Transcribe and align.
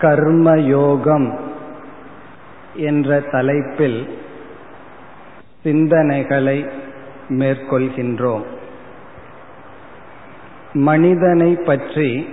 கர்மயோகம் 0.00 1.38
என்ற 2.74 3.20
தலைப்பில் 3.20 4.08
சிந்தனைகளை 5.64 6.70
மேற்கொள்கின்றோம். 7.28 8.44
மனிதனை 10.72 11.54
பற்றி 11.54 12.28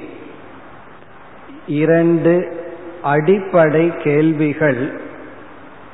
இரண்டு 1.68 2.64
அடிப்படை 3.04 3.98
கேள்விகள் 3.98 5.02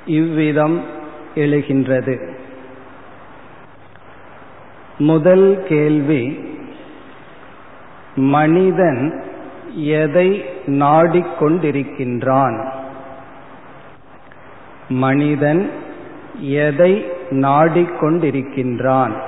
இவ்விதம் 0.05 0.83
எழுகின்றது. 1.35 2.29
முதல் 4.97 5.63
கேள்வி 5.67 6.39
மனிதன் 8.15 9.23
எதை 9.75 10.45
நாடிக்கொண்டிருக்கின்றான்? 10.65 12.71
மனிதன் 14.89 15.71
எதை 16.39 17.11
நாடிக்கொண்டிருக்கின்றான்? 17.29 19.21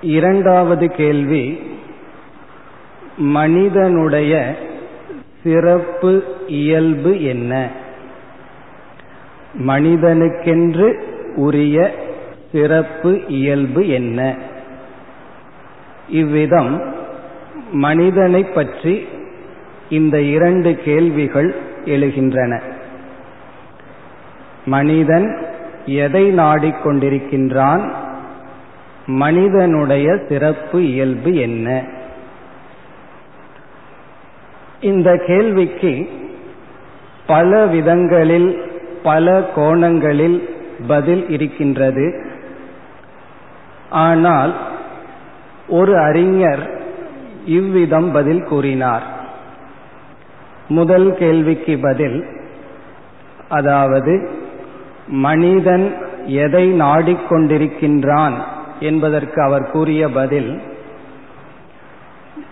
இரண்டாவது 0.00 0.90
கேள்வி 0.90 1.74
மனிதனுடைய 3.16 4.56
சிறப்பு 5.42 6.22
இயல்பு 6.46 7.22
என்ன? 7.22 7.70
மனிதனுக்கென்று 9.66 11.02
உரிய 11.34 11.94
சிறப்பு 12.52 13.26
இயல்பு 13.26 13.88
என்ன? 13.88 14.36
இவ்விதம் 16.08 17.00
மனிதனை 17.72 18.44
பற்றி 18.44 19.08
இந்த 19.90 20.20
இரண்டு 20.20 20.76
கேள்விகள் 20.76 21.56
எழுகின்றன. 21.84 22.60
மனிதன் 24.64 25.46
எதை 25.86 26.38
நாடிக்கொண்டிருக்கின்றான் 26.38 27.92
மனிதனுடைய 29.06 30.18
சிறப்பு 30.28 30.86
இயல்பு 30.86 31.34
என்ன? 31.34 31.84
இந்த 34.80 35.22
கேள்விக்கு 35.26 36.10
பல 37.26 37.66
விதங்களில் 37.66 38.80
பல 39.02 39.50
கோணங்களில் 39.54 40.56
பதில் 40.86 41.28
இருக்கின்றது. 41.28 42.26
ஆனால் 43.90 44.56
ஒரு 45.68 45.98
அறிஞர் 45.98 46.81
இவ்விதம் 47.46 48.12
பதில் 48.12 48.44
கூறினார். 48.44 49.02
முதல் 50.68 51.16
கேள்விக்கு 51.18 51.78
பதில் 51.78 52.26
அதாவது 53.48 54.28
மனிதன் 55.06 55.94
எதை 56.26 56.80
நாடிக்கொண்டிருக்கின்றான் 56.80 58.34
என்பதற்கு 58.80 59.42
அவர் 59.42 59.70
கூறிய 59.70 60.08
பதில் 60.08 60.60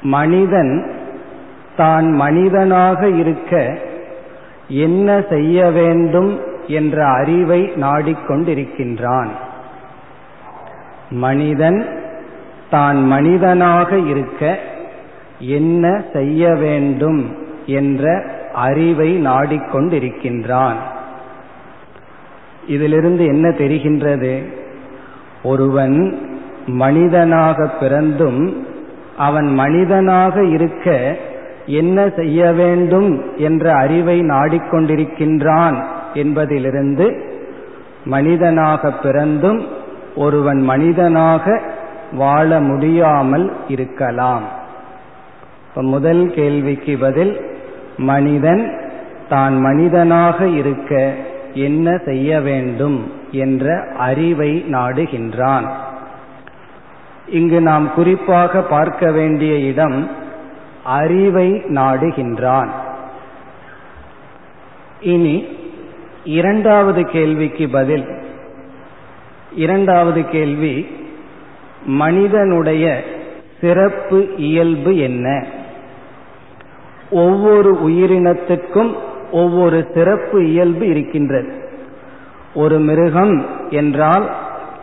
மனிதன் 0.02 0.98
தான் 1.76 2.12
மனிதனாக 2.12 3.08
இருக்க 3.08 3.78
என்ன 4.68 5.22
செய்ய 5.28 5.70
வேண்டும் 5.70 6.40
என்ற 6.66 7.06
அறிவை 7.06 7.72
நாடிக்கொண்டிருக்கின்றான். 7.76 9.28
மனிதன் 11.10 11.98
தான் 12.70 13.06
மனிதனாக 13.06 13.98
இருக்க 13.98 14.58
என்ன 15.40 16.02
செய்ய 16.12 16.54
வேண்டும் 16.54 17.36
என்ற 17.66 18.22
அறிவை 18.52 19.26
நாடிக்கொண்டிருக்கின்றான். 19.26 20.74
இதிலிருந்து 22.66 23.24
என்ன 23.24 23.48
தெரிகின்றது? 23.48 24.52
ஒருவன் 25.42 26.28
மனிதனாக 26.66 27.66
பிறந்தும் 27.66 28.66
அவன் 29.16 29.54
மனிதனாக 29.54 30.44
இருக்க 30.44 31.16
என்ன 31.66 32.08
செய்ய 32.08 32.52
வேண்டும் 32.52 33.36
என்ற 33.36 33.74
அறிவை 33.74 34.20
நாடிக்கொண்டிருக்கின்றான் 34.20 35.82
என்பதிலிருந்து 36.14 37.38
மனிதனாக 38.04 38.90
பிறந்தும் 38.90 39.66
ஒருவன் 40.16 40.60
மனிதனாக 40.60 41.60
வாழ 42.12 42.60
முடியாமல் 42.60 43.52
இருக்கலாம். 43.68 44.58
இப்ப 45.70 45.82
முதல் 45.82 46.30
கேள்விக்கு 46.34 46.96
பதில் 46.98 47.40
மனிதன் 47.96 48.80
தான் 49.28 49.60
மனிதனாக 49.60 50.48
இருக்க 50.48 51.14
என்ன 51.54 51.96
செய்ய 51.96 52.40
வேண்டும் 52.40 53.12
என்ற 53.30 53.82
அறிவை 53.98 54.64
நாடுகின்றான். 54.72 55.68
இங்கு 57.26 57.60
நாம் 57.60 57.94
குறிப்பாக 57.94 58.62
பார்க்க 58.62 59.12
வேண்டிய 59.12 59.58
இடம் 59.58 60.10
அறிவை 60.84 61.52
நாடுகின்றான். 61.52 62.68
இனி 65.00 65.46
இரண்டாவது 66.24 67.04
கேள்விக்கு 67.04 67.68
பதில். 67.68 68.04
இரண்டாவது 69.54 70.28
கேள்வி 70.28 70.86
மனிதனுடைய 71.84 73.04
சிறப்பு 73.60 74.36
இயல்பு 74.36 74.98
என்ன? 74.98 75.44
ஒவ்வொரு 77.10 77.78
உயிரினத்துக்கும் 77.88 78.94
ஒவ்வொரு 79.32 79.90
சிறப்பு 79.94 80.48
இயல்பு 80.48 80.86
இருக்கின்றது. 80.86 81.68
ஒரு 82.54 82.78
மிருகம் 82.78 83.44
என்றால் 83.70 84.30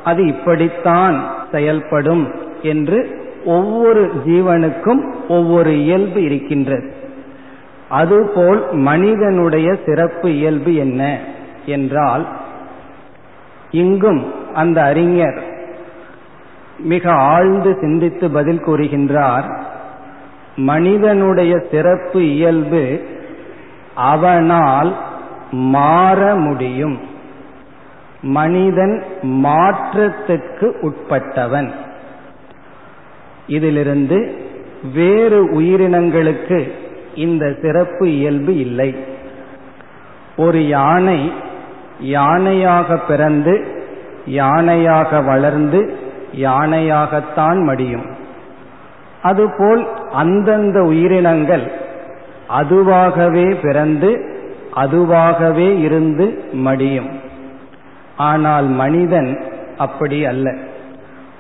அது 0.03 0.25
இப்படித்தான் 0.25 1.33
செயல்படும் 1.51 2.31
என்று 2.61 3.25
ஒவ்வொரு 3.45 4.11
ஜீவனுக்கும் 4.27 5.13
ஒவ்வொரு 5.29 5.79
இயல்பு 5.79 6.23
இருக்கின்றது. 6.23 6.93
அதுபோல் 7.89 8.71
மனிதனுடைய 8.71 9.75
சிறப்பு 9.85 10.35
இயல்பு 10.35 10.75
என்ன 10.75 11.19
என்றால் 11.65 12.27
இங்கும் 13.71 14.33
அந்த 14.53 14.83
அறிஞர் 14.83 15.43
மிக 16.79 17.11
ஆழ்ந்து 17.11 17.77
சிந்தித்து 17.81 18.29
பதில் 18.29 18.63
கூறுகின்றார் 18.63 19.56
மனிதனுடைய 20.57 21.63
சிறப்பு 21.71 22.33
இயல்பு 22.33 23.05
அவனால் 23.95 24.97
மாற 25.51 26.35
முடியும். 26.35 26.99
மனிதன் 28.21 29.03
மாற்றத்துக்கு 29.21 30.79
உட்பட்டவன். 30.81 31.71
இதிலிருந்து 33.47 34.35
வேறு 34.93 35.61
உயிரினங்களுக்கு 35.61 36.71
இந்த 37.15 37.55
சிறப்பு 37.61 38.15
இயல்பு 38.15 38.57
இல்லை. 38.57 38.95
ஒரு 40.37 40.67
யானை 40.67 41.31
யானையாக 42.01 42.99
பிறந்து 43.07 43.85
யானையாக 44.27 45.25
வளர்ந்து 45.25 45.97
யானையாகத்தான் 46.35 47.63
மடியும். 47.63 48.15
அதுபோல் 49.21 49.87
அந்தந்த 50.11 50.83
உயிரினங்கள் 50.83 51.71
அதுவாகவே 52.49 53.55
பிறந்து 53.61 54.35
அதுவாகவே 54.75 55.79
இருந்து 55.79 56.45
மடியும். 56.53 57.09
ஆனால் 58.17 58.65
மனிதன் 58.65 59.43
அப்படி 59.77 60.25
அல்ல. 60.25 60.55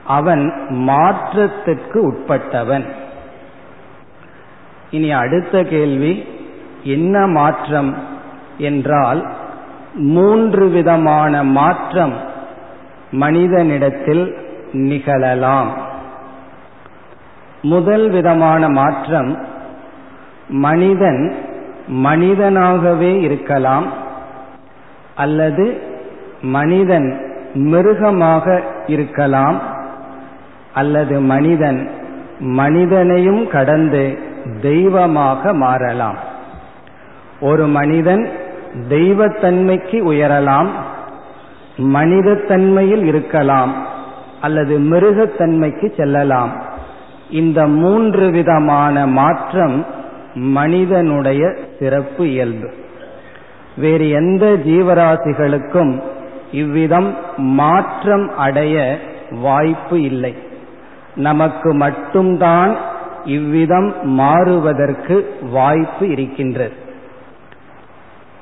அவன் 0.05 0.53
மாற்றத்திற்கு 0.69 2.11
உட்பட்டவன். 2.11 2.85
இனி 4.91 5.11
அடுத்த 5.11 5.63
கேள்வி 5.63 6.25
என்ன 6.83 7.27
மாற்றம் 7.27 7.97
என்றால் 8.57 9.31
மூன்று 9.93 10.69
விதமான 10.69 11.43
மாற்றம் 11.43 12.13
மனிதனிடத்தில் 13.11 14.35
நிகழலாம். 14.71 15.77
முதல் 17.61 18.09
விதமான 18.09 18.69
மாற்றம் 18.69 19.37
மனிதன் 20.49 21.35
மனிதனாகவே 21.87 23.21
இருக்கலாம் 23.21 23.85
அல்லது 25.15 25.81
மனிதன் 26.41 27.21
மிருகமாக 27.53 28.63
இருக்கலாம் 28.87 29.61
அல்லது 30.73 31.19
மனிதன் 31.19 31.89
மனிதனையும் 32.39 33.47
கடந்து 33.47 34.17
தெய்வமாக 34.61 35.53
மாறலாம். 35.53 36.17
ஒரு 37.41 37.67
மனிதன் 37.67 38.31
தெய்வத்தன்மைக்கு 38.89 40.01
உயரலாம் 40.01 40.67
மனிதத்தன்மையில் 41.77 43.03
இருக்கலாம் 43.03 43.85
அல்லது 44.41 44.79
மிருகத்தன்மைக்கு 44.79 45.95
செல்லலாம். 45.95 46.66
இந்த 47.29 47.67
மூன்று 47.67 48.29
விதமான 48.29 49.07
மாற்றம் 49.07 49.85
மனிதனுடைய 50.33 51.55
சிறப்பு 51.79 52.29
இயல்பு. 52.29 52.73
வேறு 53.77 54.09
எந்த 54.09 54.53
ஜீவராசிகளுக்கும் 54.65 56.01
இவ்விதம் 56.51 57.15
மாற்றம் 57.37 58.37
அடைய 58.37 58.99
வாய்ப்பு 59.31 60.01
இல்லை. 60.01 60.35
நமக்கு 61.15 61.73
மட்டும்தான் 61.73 62.75
இவ்விதம் 63.25 63.93
மாறுவதற்கு 64.03 65.35
வாய்ப்பு 65.51 66.09
இருக்கின்றது. 66.09 66.73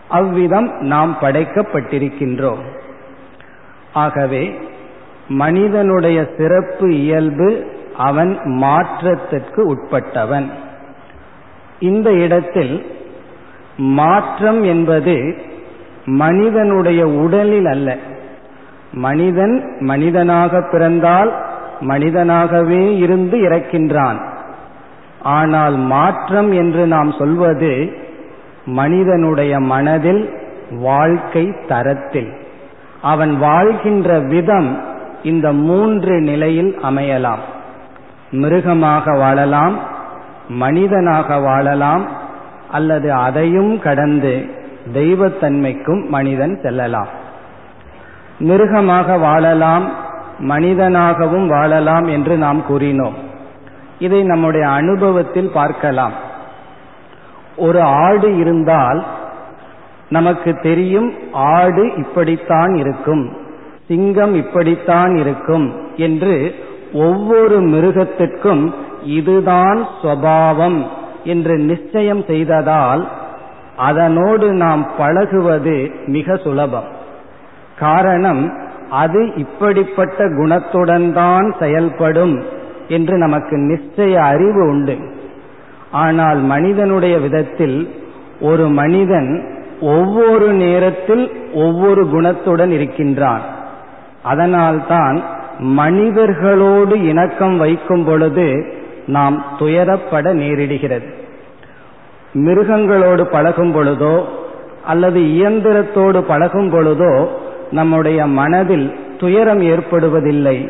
அவ்விதம் 0.07 0.71
நாம் 0.79 1.17
படைக்கப்பட்டிருக்கின்றோம். 1.21 2.63
ஆகவே 3.93 4.59
மனிதனுடைய 5.27 6.29
சிறப்பு 6.37 6.99
இயல்பு 6.99 7.73
அவன் 7.97 8.39
மாற்றத்திற்கு 8.43 9.67
உட்பட்டவன். 9.67 10.49
இந்த 11.79 12.11
இடத்தில் 12.13 12.85
மாற்றம் 13.77 14.63
என்பது 14.63 15.35
மனிதனுடைய 16.05 17.07
உடலில் 17.07 17.65
அல்ல. 17.65 17.97
மனிதன் 18.91 19.77
மனிதனாக 19.79 20.67
பிறந்தால் 20.71 21.45
மனிதனாகவே 21.81 22.97
இருந்து 22.97 23.37
இறக்கின்றான். 23.37 24.33
ஆனால் 25.21 25.75
மாற்றம் 25.75 26.51
என்று 26.51 26.87
நாம் 26.87 27.11
சொல்வது 27.11 27.97
மனிதனுடைய 28.65 29.59
மனதில் 29.59 30.29
வாழ்க்கை 30.71 31.53
தரத்தில். 31.67 32.33
அவன் 33.01 33.37
வாழ்கின்ற 33.37 34.19
விதம் 34.19 34.81
இந்த 35.23 35.51
மூன்று 35.51 36.21
நிலையில் 36.21 36.79
அமையலாம். 36.83 37.53
மிருகமாக 38.35 39.17
வாழலாம் 39.17 39.75
மனிதனாக 40.47 41.37
வாழலாம் 41.39 42.07
அல்லது 42.71 43.13
அதையும் 43.13 43.79
கடந்து 43.79 44.33
தெய்வத்தன்மைக்கும் 44.93 46.07
மனிதன் 46.07 46.59
செல்லலாம். 46.61 47.07
மிருகமாக 48.39 49.17
வாழலாம் 49.17 49.85
மனிதனாகவும் 50.39 51.47
வாழலாம் 51.47 52.07
என்று 52.07 52.37
நாம் 52.37 52.61
கூறினோம். 52.69 53.17
இதை 53.99 54.23
நம்முடைய 54.23 54.67
அனுபவத்தில் 54.69 55.51
பார்க்கலாம். 55.53 56.11
ஒரு 57.57 57.81
ஆடு 57.81 58.37
இருந்தால் 58.37 59.03
நமக்கு 60.09 60.59
தெரியும் 60.61 61.13
ஆடு 61.31 61.83
இப்படித்தான் 61.97 62.75
இருக்கும் 62.75 63.23
சிங்கம் 63.87 64.35
இப்படித்தான் 64.35 65.15
இருக்கும் 65.15 65.67
என்று 65.95 66.33
ஒவ்வொரு 66.95 67.57
மிருகத்திற்கும் 67.61 68.73
இதுதான் 69.03 69.87
சுவாவம் 70.01 70.79
என்று 71.23 71.57
நிச்சயம் 71.57 72.23
செய்ததால் 72.27 73.07
அதனோடு 73.77 74.53
நாம் 74.53 74.83
பழகுவது 74.97 75.91
மிக 76.05 76.35
சுலபம். 76.35 76.89
காரணம் 77.79 78.43
அது 78.89 79.33
இப்படிப்பட்ட 79.35 80.25
குணத்துடன் 80.29 81.13
தான் 81.13 81.55
செயல்படும் 81.59 82.43
என்று 82.87 83.17
நமக்கு 83.17 83.55
நிச்சய 83.57 84.13
அறிவு 84.13 84.61
உண்டு. 84.69 84.97
ஆனால் 85.91 86.37
மனிதனுடைய 86.37 87.17
விதத்தில் 87.17 87.89
ஒரு 88.41 88.67
மனிதன் 88.67 89.31
ஒவ்வொரு 89.81 90.47
நேரத்தில் 90.53 91.25
ஒவ்வொரு 91.53 92.03
குணத்துடன் 92.05 92.69
இருக்கின்றான். 92.69 93.41
அதனால்தான் 94.23 95.17
மனிதர்களோடு 95.59 97.03
இணக்கம் 97.03 97.57
வைக்கும் 97.57 98.05
பொழுது 98.05 98.73
நாம் 99.07 99.45
துயரப்பட 99.59 100.33
நேரிடுகிறது. 100.33 101.13
மிருகங்களோடு 102.33 103.23
பழகும் 103.23 103.75
பொழுதோ 103.75 104.23
அல்லது 104.85 105.19
இயந்திரத்தோடு 105.19 106.21
பழகும் 106.21 106.69
பொழுதோ 106.73 107.27
நம்முடைய 107.71 108.27
மனதில் 108.27 108.95
துயரம் 109.19 109.61
ஏற்படுவதில்லை. 109.61 110.69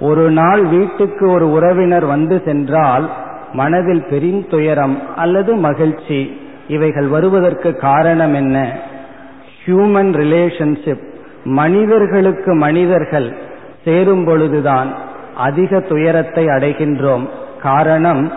ஒரு 0.00 0.30
நாள் 0.30 0.64
வீட்டுக்கு 0.64 1.30
ஒரு 1.30 1.50
உறவினர் 1.50 2.04
வந்து 2.04 2.42
சென்றால் 2.44 3.10
மனதில் 3.52 4.04
பெரும் 4.10 4.46
துயரம் 4.48 5.16
அல்லது 5.16 5.54
மகிழ்ச்சி 5.54 6.40
இவைகள் 6.68 7.06
வருவதற்கு 7.06 7.76
காரணம் 7.76 8.34
என்ன? 8.34 8.78
ஹியூமன் 9.66 10.12
ரிலேஷன்ஷிப் 10.12 11.02
மனிதர்களுக்கு 11.44 12.54
மனிதர்கள் 12.54 13.50
சேரும் 13.84 14.24
பொழுதுதான் 14.24 14.94
அதிக 15.34 15.80
துயரத்தை 15.80 16.46
அடைகின்றோம். 16.46 17.28
காரணம் 17.62 18.32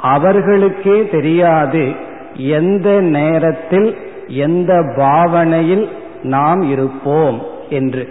அவர்களுக்கே 0.00 1.08
தெரியாது 1.08 1.92
எந்த 2.34 3.00
நேரத்தில் 3.00 3.96
எந்த 4.26 4.94
பாவனையில் 4.96 5.88
நாம் 6.22 6.62
இருப்போம் 6.62 7.42
என்று. 7.70 8.08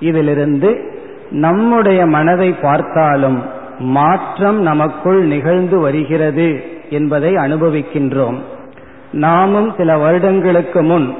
இதிலிருந்து 0.00 1.00
நம்முடைய 1.30 2.06
மனதை 2.06 2.52
பார்த்தாலும் 2.52 3.42
மாற்றம் 3.78 4.62
நமக்குள் 4.62 5.22
நிகழ்ந்து 5.24 5.78
வருகிறது 5.78 6.64
என்பதை 6.90 7.34
அனுபவிக்கின்றோம். 7.34 8.38
நாமும் 9.12 9.74
சில 9.76 9.98
வருடங்களுக்கு 9.98 10.82
முன் 10.82 11.14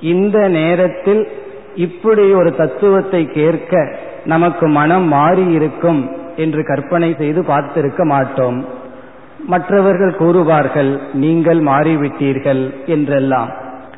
இந்த 0.00 0.48
நேரத்தில் 0.48 1.28
இப்படி 1.74 2.32
ஒரு 2.32 2.54
தத்துவத்தை 2.56 3.26
கேட்க 3.26 3.94
நமக்கு 4.26 4.68
மனம் 4.68 5.08
மாறி 5.08 5.52
இருக்கும் 5.52 6.10
என்று 6.36 6.64
கற்பனை 6.64 7.14
செய்து 7.18 7.42
பார்த்திருக்க 7.42 8.04
மாட்டோம். 8.04 8.64
மற்றவர்கள் 9.46 10.16
கூறுவார்கள் 10.18 10.98
நீங்கள் 11.12 11.62
மாறிவிட்டீர்கள் 11.62 12.84
என்றெல்லாம். 12.86 13.50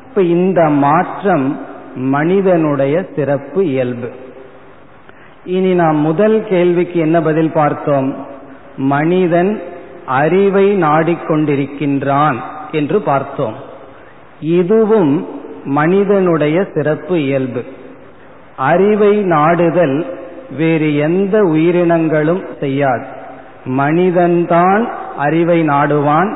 இப்ப 0.07 0.21
இந்த 0.21 0.69
மாற்றம் 0.69 1.59
மனிதனுடைய 1.95 3.05
சிறப்பு 3.15 3.67
இயல்பு. 3.67 4.09
இனி 5.45 5.73
நாம் 5.73 5.97
முதல் 5.97 6.47
கேள்விக்கு 6.47 6.99
என்ன 6.99 7.21
பதில் 7.21 7.51
பார்த்தோம்? 7.51 8.15
மனிதன் 8.77 9.61
அறிவை 10.05 10.83
நாடிக்கொண்டிருக்கின்றான் 10.83 12.35
என்று 12.71 13.01
பார்த்தோம். 13.01 13.53
இதுவும் 14.39 15.27
மனிதனுடைய 15.65 16.67
சிறப்பு 16.73 17.23
இயல்பு. 17.23 17.63
அறிவை 18.57 19.21
நாடுதல் 19.21 20.18
வேறு 20.57 20.95
எந்த 20.95 21.43
உயிரினங்களும் 21.43 22.43
செய்யாது. 22.59 23.05
மனிதன்தான் 23.65 24.89
அறிவை 25.17 25.69
நாடுவான் 25.69 26.35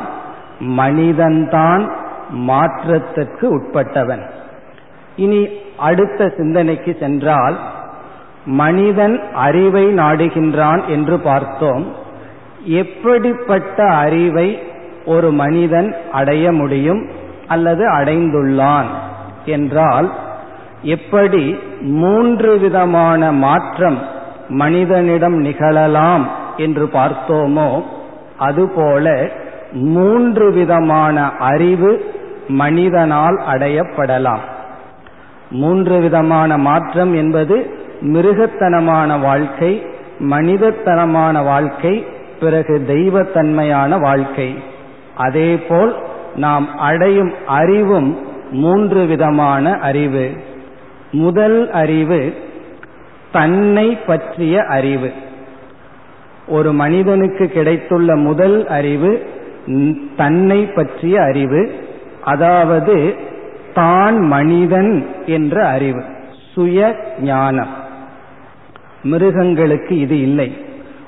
மனிதன்தான் 0.60 1.92
மாற்றத்திற்கு 2.30 3.58
உட்பட்டவன். 3.58 4.30
இனி 5.16 5.48
அடுத்த 5.78 6.34
சிந்தனைக்கு 6.38 6.98
சென்றால் 7.00 7.60
மனிதன் 8.46 9.22
அறிவை 9.34 9.86
நாடுகின்றான் 9.86 10.86
என்று 10.86 11.20
பார்த்தோம். 11.20 11.92
எப்படிப்பட்ட 12.64 13.84
அறிவை 13.84 14.60
ஒரு 15.06 15.32
மனிதன் 15.32 15.96
அடைய 16.12 16.52
முடியும் 16.52 17.08
அல்லது 17.48 17.90
அடைந்துள்ளான்? 17.90 18.86
என்றால் 19.46 20.14
எப்படி 20.82 21.60
மூன்று 21.84 22.58
விதமான 22.58 23.32
மாற்றம் 23.32 24.02
மனிதனிடம் 24.50 25.34
நிகழலாம் 25.34 26.30
என்று 26.58 26.90
பார்த்தோமோ 26.94 27.84
அதுபோல 28.38 29.28
மூன்று 29.72 30.52
விதமான 30.52 31.32
அறிவு 31.40 32.14
மனிதனால் 32.48 33.42
அடையப்படலாம். 33.54 34.40
மூன்று 35.52 36.00
விதமான 36.00 36.58
மாற்றம் 36.58 37.14
என்பது 37.14 37.78
மிருகத்தனமான 38.02 39.22
வாழ்க்கை 39.22 39.86
மனிதத்தனமான 40.20 41.44
வாழ்க்கை 41.44 42.06
பிறகு 42.40 42.86
தெய்வத்தன்மையான 42.88 44.00
வாழ்க்கை. 44.00 44.64
அதேபோல் 45.16 45.96
நாம் 46.36 46.78
அடையும் 46.78 47.34
அறிவும் 47.48 48.18
மூன்று 48.52 49.06
விதமான 49.06 49.78
அறிவு. 49.82 50.30
முதல் 51.14 51.72
அறிவு 51.72 52.20
தன்னை 53.32 53.88
பற்றிய 54.08 54.64
அறிவு. 54.64 55.10
ஒரு 56.48 56.74
மனிதனுக்கு 56.74 57.46
கிடைத்துள்ள 57.48 58.16
முதல் 58.16 58.68
அறிவு 58.68 59.12
தன்னை 60.18 60.60
பற்றிய 60.66 61.22
அறிவு 61.22 61.62
அதாவது 62.24 63.16
தான் 63.74 64.18
மனிதன் 64.28 64.92
என்ற 65.26 65.56
அறிவு 65.68 66.04
சுய 66.54 66.96
ஞானம். 67.22 67.74
மிருகங்களுக்கு 69.04 70.00
இது 70.00 70.20
இல்லை. 70.22 70.58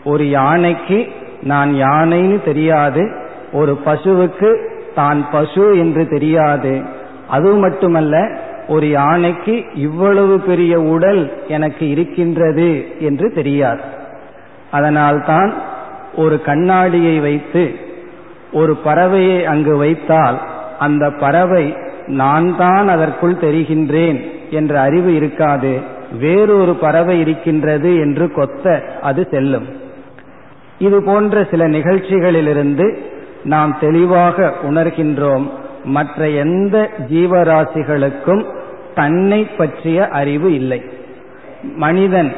ஒரு 0.05 0.29
யானைக்கு 0.29 1.07
நான் 1.43 1.71
யானைன்னு 1.73 2.43
தெரியாது 2.43 3.03
ஒரு 3.53 3.73
பசுவுக்கு 3.85 4.49
தான் 4.95 5.21
பசு 5.31 5.65
என்று 5.77 6.03
தெரியாது. 6.07 6.73
அது 7.27 7.53
மட்டுமல்ல 7.53 8.17
ஒரு 8.67 8.89
யானைக்கு 8.89 9.65
இவ்வளவு 9.73 10.39
பெரிய 10.39 10.81
உடல் 10.81 11.33
எனக்கு 11.47 11.89
இருக்கின்றது 11.89 12.87
என்று 12.99 13.31
தெரியாது. 13.31 13.81
அதனால்தான் 14.71 15.53
ஒரு 16.15 16.41
கண்ணாடியை 16.41 17.19
வைத்து 17.19 17.75
ஒரு 18.53 18.77
பறவையை 18.85 19.43
அங்கு 19.43 19.77
வைத்தால் 19.77 20.41
அந்த 20.79 21.09
பறவை 21.09 21.75
நான் 22.07 22.57
தான் 22.57 22.87
அதற்குள் 22.87 23.37
தெரிகின்றேன் 23.37 24.31
என்ற 24.49 24.79
அறிவு 24.79 25.15
இருக்காது. 25.15 25.79
வேறொரு 26.19 26.75
பறவை 26.75 27.19
இருக்கின்றது 27.19 27.95
என்று 27.95 28.31
கொத்த 28.35 28.81
அது 29.01 29.27
செல்லும். 29.31 29.67
இது 30.77 31.03
போன்ற 31.03 31.47
சில 31.51 31.67
நிகழ்ச்சிகளிலிருந்து 31.67 32.97
நாம் 33.43 33.77
தெளிவாக 33.79 34.53
உணர்கின்றோம். 34.69 35.49
மற்ற 35.85 36.29
எந்த 36.29 36.89
ஜீவராசிகளுக்கும் 37.11 38.45
தன்னை 38.95 39.43
பற்றிய 39.43 40.07
அறிவு 40.07 40.53
இல்லை. 40.53 40.83
மனிதன் 41.61 42.33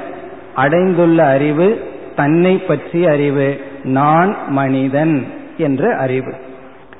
அடைந்துள்ள 0.55 1.25
அறிவு 1.25 1.81
தன்னை 2.15 2.57
பற்றிய 2.57 3.09
அறிவு 3.09 3.59
நான் 3.83 4.35
மனிதன் 4.47 5.27
என்ற 5.57 5.95
அறிவு. 5.95 6.33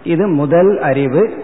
இது 0.04 0.28
முதல் 0.28 0.80
அறிவு. 0.80 1.44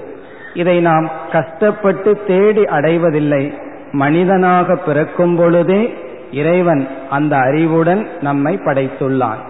இதை 0.54 0.80
நாம் 0.80 1.10
கஷ்டப்பட்டு 1.32 2.24
தேடி 2.28 2.66
அடைவதில்லை. 2.66 3.54
மனிதனாக 3.92 4.76
பிறக்கும் 4.76 5.36
பொழுதே 5.36 5.94
இறைவன் 6.32 6.88
அந்த 7.10 7.38
அறிவுடன் 7.38 8.08
நம்மை 8.22 8.56
படைத்துள்ளான். 8.56 9.42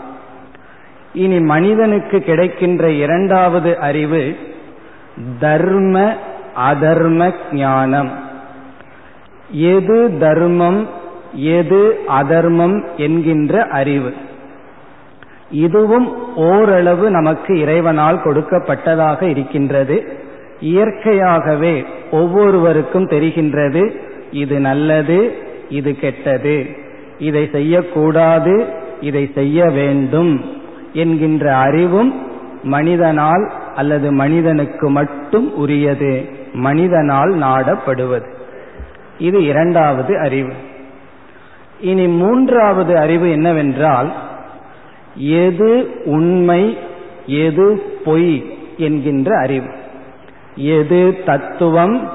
இனி 1.13 1.39
மனிதனுக்கு 1.39 2.19
கிடைக்கின்ற 2.19 2.91
இரண்டாவது 2.91 3.77
அறிவு 3.77 4.36
தர்ம 5.39 6.15
அதர்ம 6.72 7.34
ஞானம். 7.51 8.12
எது 9.51 10.17
தர்மம் 10.20 10.88
எது 11.34 12.00
அதர்மம் 12.08 12.84
என்கின்ற 12.98 13.63
அறிவு. 13.63 14.13
இதுவும் 15.51 16.36
ஓரளவு 16.36 17.10
நமக்கு 17.10 17.60
இறைவனால் 17.60 18.22
கொடுக்கப்பட்டதாக 18.24 19.24
இருக்கின்றது. 19.24 20.17
இயற்கையாகவே 20.60 21.86
ஒவ்வொருவருக்கும் 22.12 23.08
தெரிகின்றது 23.08 24.00
இது 24.32 24.60
நல்லது 24.60 25.38
இது 25.70 26.00
கெட்டது. 26.00 26.65
இதை 27.20 27.50
செய்யக்கூடாது 27.51 28.65
இதை 29.01 29.32
செய்ய 29.34 29.65
வேண்டும் 29.65 30.46
என்கின்ற 30.93 31.55
அறிவும் 31.55 32.22
மனிதனால் 32.63 33.51
அல்லது 33.75 34.11
மனிதனுக்கு 34.11 34.89
மட்டும் 34.89 35.55
உரியது. 35.55 36.29
மனிதனால் 36.53 37.33
நாடப்படுவது. 37.33 38.33
இது 39.17 39.43
இரண்டாவது 39.43 40.19
அறிவு. 40.19 40.53
இனி 41.79 42.07
மூன்றாவது 42.07 42.97
அறிவு 42.97 43.31
என்னவென்றால் 43.31 44.13
எது 45.15 46.01
உண்மை 46.05 46.77
எது 47.25 47.83
பொய் 48.05 48.57
என்கின்ற 48.77 49.37
அறிவு. 49.37 49.69
எது 50.55 51.23
தத்துவம் 51.25 52.11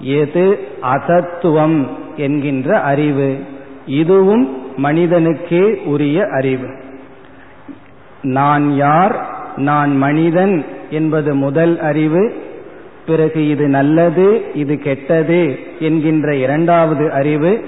எது 0.00 0.68
அசத்துவம் 0.82 1.86
என்கின்ற 2.16 2.80
அறிவு. 2.80 3.38
இதுவும் 3.86 4.66
மனிதனுக்கே 4.82 5.84
உரிய 5.84 6.26
அறிவு. 6.30 6.82
நான் 8.22 8.74
யார் 8.74 9.36
நான் 9.56 9.96
மனிதன் 9.96 10.64
என்பது 10.90 11.34
முதல் 11.34 11.80
அறிவு. 11.80 12.32
பிறகு 13.06 13.48
இது 13.48 13.68
நல்லது 13.68 14.42
இது 14.54 14.78
கெட்டது 14.78 15.58
என்கின்ற 15.80 16.34
இரண்டாவது 16.34 17.12
அறிவு. 17.12 17.64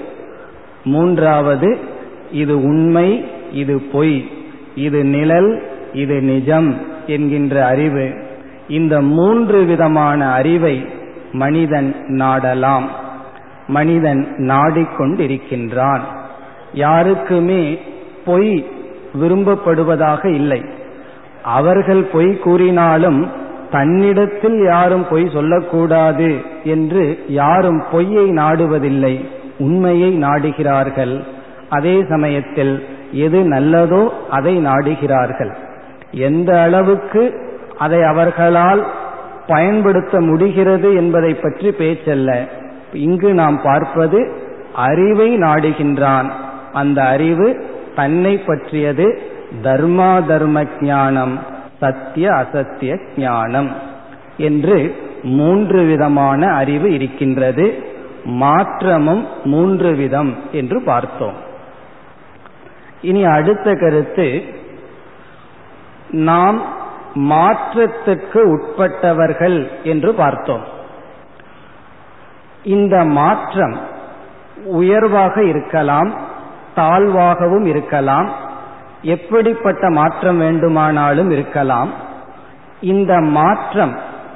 மூன்றாவது 0.83 1.77
இது 2.31 2.63
உண்மை 2.63 3.25
இது 3.51 3.81
பொய் 3.81 4.27
இது 4.75 5.03
நிழல் 5.03 5.61
இது 5.93 6.21
நிஜம் 6.21 6.81
என்கின்ற 7.07 7.65
அறிவு. 7.65 8.13
இந்த 8.67 9.01
மூன்று 9.01 9.63
விதமான 9.63 10.31
அறிவை 10.31 10.85
மனிதன் 11.31 11.95
நாடலாம். 12.07 12.89
மனிதன் 13.67 14.35
நாடிக்கொண்டிருக்கின்றான். 14.37 16.01
யாருக்குமே 16.73 17.77
பொய் 18.25 18.65
விரும்பப்படுவதாக 19.21 20.25
இல்லை. 20.25 20.61
அவர்கள் 21.43 22.03
பொய் 22.03 22.37
கூறினாலும் 22.37 23.31
தன்னிடத்தில் 23.71 24.63
யாரும் 24.63 25.05
பொய் 25.09 25.29
சொல்லக்கூடாது 25.33 26.41
என்று 26.63 27.19
யாரும் 27.27 27.83
பொய்யை 27.91 28.31
நாடுவதில்லை 28.31 29.25
உண்மையை 29.59 30.23
நாடுகிறார்கள். 30.23 31.21
அதே 31.69 32.05
சமயத்தில் 32.09 32.83
எது 33.11 33.37
நல்லதோ 33.37 34.09
அதை 34.29 34.65
நாடுகிறார்கள். 34.65 35.51
எந்த 36.11 36.61
அளவுக்கு 36.61 37.33
அதை 37.77 38.03
அவர்களால் 38.03 38.85
பயன்படுத்த 39.47 40.21
முடிகிறது 40.21 40.95
என்பதை 40.95 41.33
பற்றி 41.33 41.69
பேச்சல்ல. 41.69 42.47
இங்கு 42.93 43.33
நாம் 43.33 43.61
பார்ப்பது 43.63 44.31
அறிவை 44.73 45.37
நாடுகின்றான். 45.37 46.29
அந்த 46.73 47.01
அறிவு 47.03 47.65
தன்னை 47.95 48.37
பற்றியது 48.37 49.21
தர்மா 49.63 50.25
தர்ம 50.25 50.63
ஞானம் 50.79 51.39
சத்திய 51.79 52.31
அசத்திய 52.31 52.99
ஞானம் 53.17 53.71
என்று 54.37 54.95
மூன்று 55.23 55.85
விதமான 55.85 56.53
அறிவு 56.53 56.93
இருக்கின்றது. 56.93 57.83
மாற்றமும் 58.23 59.27
மூன்று 59.43 59.93
விதம் 59.93 60.35
என்று 60.51 60.81
பார்த்தோம். 60.81 61.33
இனி 63.01 63.23
அடுத்த 63.23 63.73
கருத்து 63.75 64.43
நாம் 66.09 66.61
மாற்றத்துக்கு 67.15 68.41
உட்பட்டவர்கள் 68.55 69.71
என்று 69.83 70.13
பார்த்தோம். 70.13 70.63
இந்த 72.63 73.03
மாற்றம் 73.03 73.79
உயர்வாக 74.65 75.43
இருக்கலாம் 75.43 76.13
தாழ்வாகவும் 76.75 77.65
இருக்கலாம் 77.65 78.49
எப்படிப்பட்ட 79.01 79.89
மாற்றம் 79.89 80.37
வேண்டுமானாலும் 80.37 81.31
இருக்கலாம். 81.31 81.93
இந்த 82.81 83.19
மாற்றம் 83.19 83.95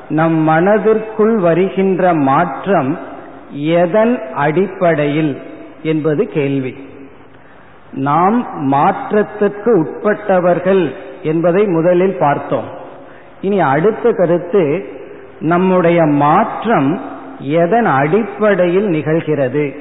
நம் 0.10 0.34
மனதிற்குள் 0.34 1.38
வருகின்ற 1.38 2.13
மாற்றம் 2.13 3.00
எதன் 3.51 4.34
அடிப்படையில் 4.34 5.41
என்பது 5.84 6.27
கேள்வி. 6.27 6.75
நாம் 7.91 8.65
மாற்றத்திற்கு 8.65 9.79
உட்பட்டவர்கள் 9.79 10.93
என்பதை 11.22 11.65
முதலில் 11.65 12.17
பார்த்தோம். 12.19 12.69
இனி 13.41 13.60
அடுத்த 13.60 14.12
கருத்து 14.12 14.86
நம்முடைய 15.39 16.05
மாற்றம் 16.05 17.01
எதன் 17.39 17.86
அடிப்படையில் 17.86 18.88
நிகழ்கிறது? 18.88 19.75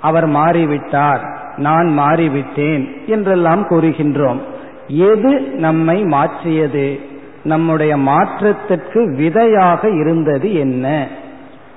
அவர் 0.00 0.28
மாறிவிட்டார். 0.28 1.33
நான் 1.56 1.98
மாறிவிட்டேன் 1.98 3.06
என்றெல்லாம் 3.06 3.66
கூறுகின்றோம். 3.68 4.38
எது 4.86 5.40
நம்மை 5.40 6.04
மாற்றியது? 6.04 7.00
நம்முடைய 7.44 7.96
மாற்றத்திற்கு 7.96 9.14
விதையாக 9.16 9.88
இருந்தது 9.88 10.54
என்ன? 10.54 11.08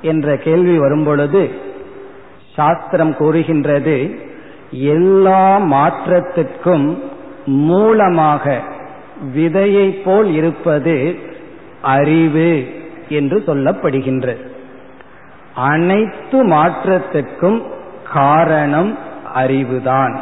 என்ற 0.02 0.38
கேள்வி 0.38 0.78
வரும்பொழுது 0.78 1.50
சாஸ்திரம் 2.56 3.16
கூறுகின்றது 3.16 4.20
எல்லா 4.72 5.58
மாற்றத்திற்கும் 5.58 6.98
மூலமாக 7.46 8.62
விதையை 9.36 10.04
போல் 10.04 10.34
இருப்பது 10.34 11.16
அறிவு 11.82 12.68
என்று 13.10 13.44
சொல்லப்படுகின்றது. 13.48 14.48
அனைத்து 15.56 16.46
மாற்றத்திற்கும் 16.46 17.64
காரணம் 18.14 18.98
அறிவுதான். 19.36 20.18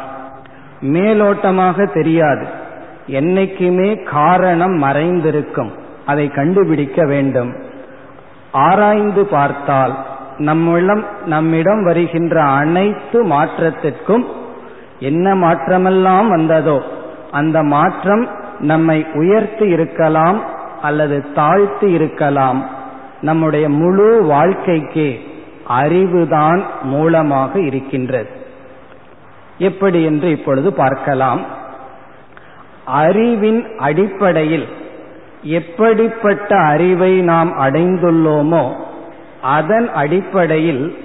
மேலோட்டமாக 0.82 1.94
தெரியாது. 1.94 2.46
என்னைக்குமே 3.08 4.04
காரணம் 4.04 4.84
மறைந்திருக்கும். 4.84 5.70
அதை 6.06 6.28
கண்டுபிடிக்க 6.28 7.06
வேண்டும். 7.06 7.56
ஆராய்ந்து 8.52 9.26
பார்த்தால் 9.26 10.06
நம்மிடம் 10.38 11.06
நம்மிடம் 11.26 11.84
வருகின்ற 11.84 12.44
அனைத்து 12.44 13.26
மாற்றத்திற்கும் 13.26 14.26
என்ன 15.00 15.36
மாற்றமெல்லாம் 15.36 16.28
வந்ததோ 16.28 16.84
அந்த 17.32 17.64
மாற்றம் 17.64 18.28
நம்மை 18.60 19.06
உயர்த்தி 19.14 19.66
இருக்கலாம் 19.66 20.42
அல்லது 20.82 21.32
தாழ்த்தி 21.32 21.92
இருக்கலாம். 21.92 22.70
நம்முடைய 23.22 23.70
முழு 23.70 24.24
வாழ்க்கைக்கு 24.24 25.20
அறிவுதான் 25.80 26.62
மூலமாக 26.84 27.60
இருக்கின்றது. 27.60 28.45
எப்படி 29.58 30.04
என்று 30.04 30.32
இப்பொழுது 30.32 30.74
பார்க்கலாம். 30.74 31.46
அறிவின் 32.86 33.78
அடிப்படையில் 33.78 34.68
எப்படிப்பட்ட 35.44 36.58
அறிவை 36.58 37.22
நாம் 37.22 37.60
அடைந்துள்ளோமோ 37.60 38.72
அதன் 39.42 39.94
அடிப்படையில் 39.94 40.98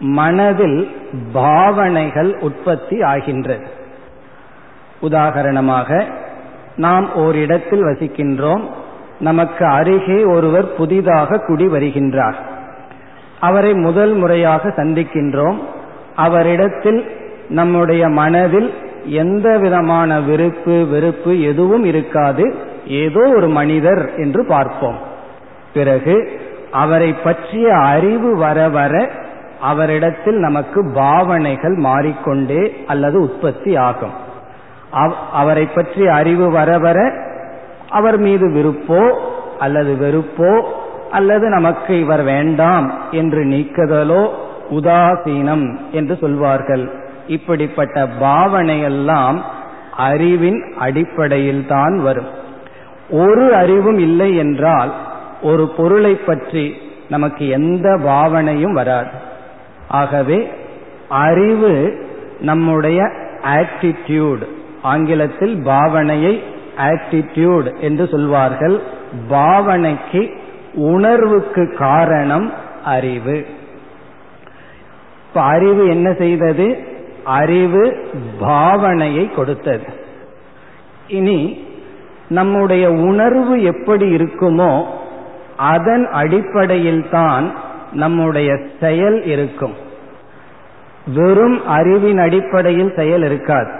மனதில் 0.00 0.90
பாவனைகள் 1.32 2.38
உற்பத்தி 2.38 3.02
ஆகின்றது. 3.02 3.66
உதாரணமாக 5.00 6.06
நாம் 6.76 7.14
ஓரிடத்தில் 7.14 7.82
வசிக்கின்றோம் 7.82 8.62
நமக்கு 9.18 9.66
அருகே 9.66 10.24
ஒருவர் 10.24 10.74
புதிதாக 10.74 11.38
குடி 11.38 11.66
வருகின்றார். 11.66 12.34
அவரை 13.40 13.74
முதல் 13.74 14.12
முறையாக 14.12 14.68
சந்திக்கின்றோம் 14.68 15.58
அவரிடத்தில் 16.14 17.17
நம்முடைய 17.48 18.08
மனதில் 18.08 18.72
எந்த 19.04 19.58
விதமான 19.58 20.20
விருப்பு 20.20 20.86
வெறுப்பு 20.86 21.32
எதுவும் 21.40 21.84
இருக்காது. 21.84 22.54
ஏதோ 22.86 23.22
ஒரு 23.36 23.48
மனிதர் 23.48 24.14
என்று 24.16 24.46
பார்ப்போம். 24.46 24.98
பிறகு 25.72 26.16
அவரை 26.70 27.12
பற்றிய 27.12 27.76
அறிவு 27.76 28.36
வர 28.36 28.68
வர 28.68 29.10
அவரிடத்தில் 29.60 30.38
நமக்கு 30.38 30.80
பாவனைகள் 30.94 31.76
மாறிக்கொண்டே 31.76 32.62
அல்லது 32.86 33.20
உற்பத்தி 33.20 33.76
ஆகும். 33.76 34.14
அவரை 35.32 35.66
பற்றி 35.66 36.06
அறிவு 36.06 36.50
வர 36.50 36.78
வர 36.78 36.98
அவர் 37.88 38.18
மீது 38.18 38.46
விருப்போ 38.48 39.14
அல்லது 39.58 39.92
வெறுப்போ 39.94 40.62
அல்லது 41.10 41.48
நமக்கு 41.48 42.00
இவர் 42.00 42.22
வேண்டாம் 42.22 42.92
என்று 43.10 43.44
நீக்குதலோ 43.44 44.28
உதாசீனம் 44.70 45.66
என்று 45.90 46.16
சொல்வார்கள். 46.16 47.06
இப்படிப்பட்ட 47.28 48.08
பாவனையெல்லாம் 48.22 49.38
அறிவின் 49.96 50.60
அடிப்படையில் 50.78 51.64
தான் 51.66 52.02
வரும். 52.02 52.28
ஒரு 53.10 53.54
அறிவும் 53.54 53.98
இல்லை 53.98 54.36
என்றால் 54.36 54.92
ஒரு 55.42 55.68
பொருளை 55.68 56.14
பற்றி 56.14 56.64
நமக்கு 57.08 57.48
எந்த 57.48 57.88
பாவனையும் 58.04 58.72
வராது. 58.72 59.14
ஆகவே 59.88 60.52
அறிவு 61.08 61.72
நம்முடைய 62.40 63.02
ஆட்டிடியூட் 63.42 64.44
ஆங்கிலத்தில் 64.82 65.54
பாவனையை 65.64 66.34
ஆட்டிடியூட் 66.76 67.68
என்று 67.80 68.08
சொல்வார்கள். 68.08 68.80
பாவனைக்கு 69.30 70.22
உணர்வுக்கு 70.74 71.74
காரணம் 71.78 72.52
அறிவு. 72.84 73.46
இப்ப 75.28 75.40
அறிவு 75.40 75.88
என்ன 75.88 76.12
செய்தது? 76.12 76.96
அறிவு 77.28 77.82
பாவனையை 78.40 79.34
கொடுத்தது. 79.34 79.86
இனி 81.08 81.66
நம்முடைய 82.28 82.92
உணர்வு 82.92 83.62
எப்படி 83.62 84.06
இருக்குமோ 84.16 84.84
அதன் 85.56 86.04
அடிப்படையில் 86.12 87.04
தான் 87.10 87.52
நம்முடைய 87.92 88.58
செயல் 88.80 89.24
இருக்கும். 89.24 89.74
வெறும் 91.14 91.66
அறிவின் 91.66 92.18
அடிப்படையில் 92.18 92.92
செயல் 92.96 93.22
இருக்காது. 93.22 93.72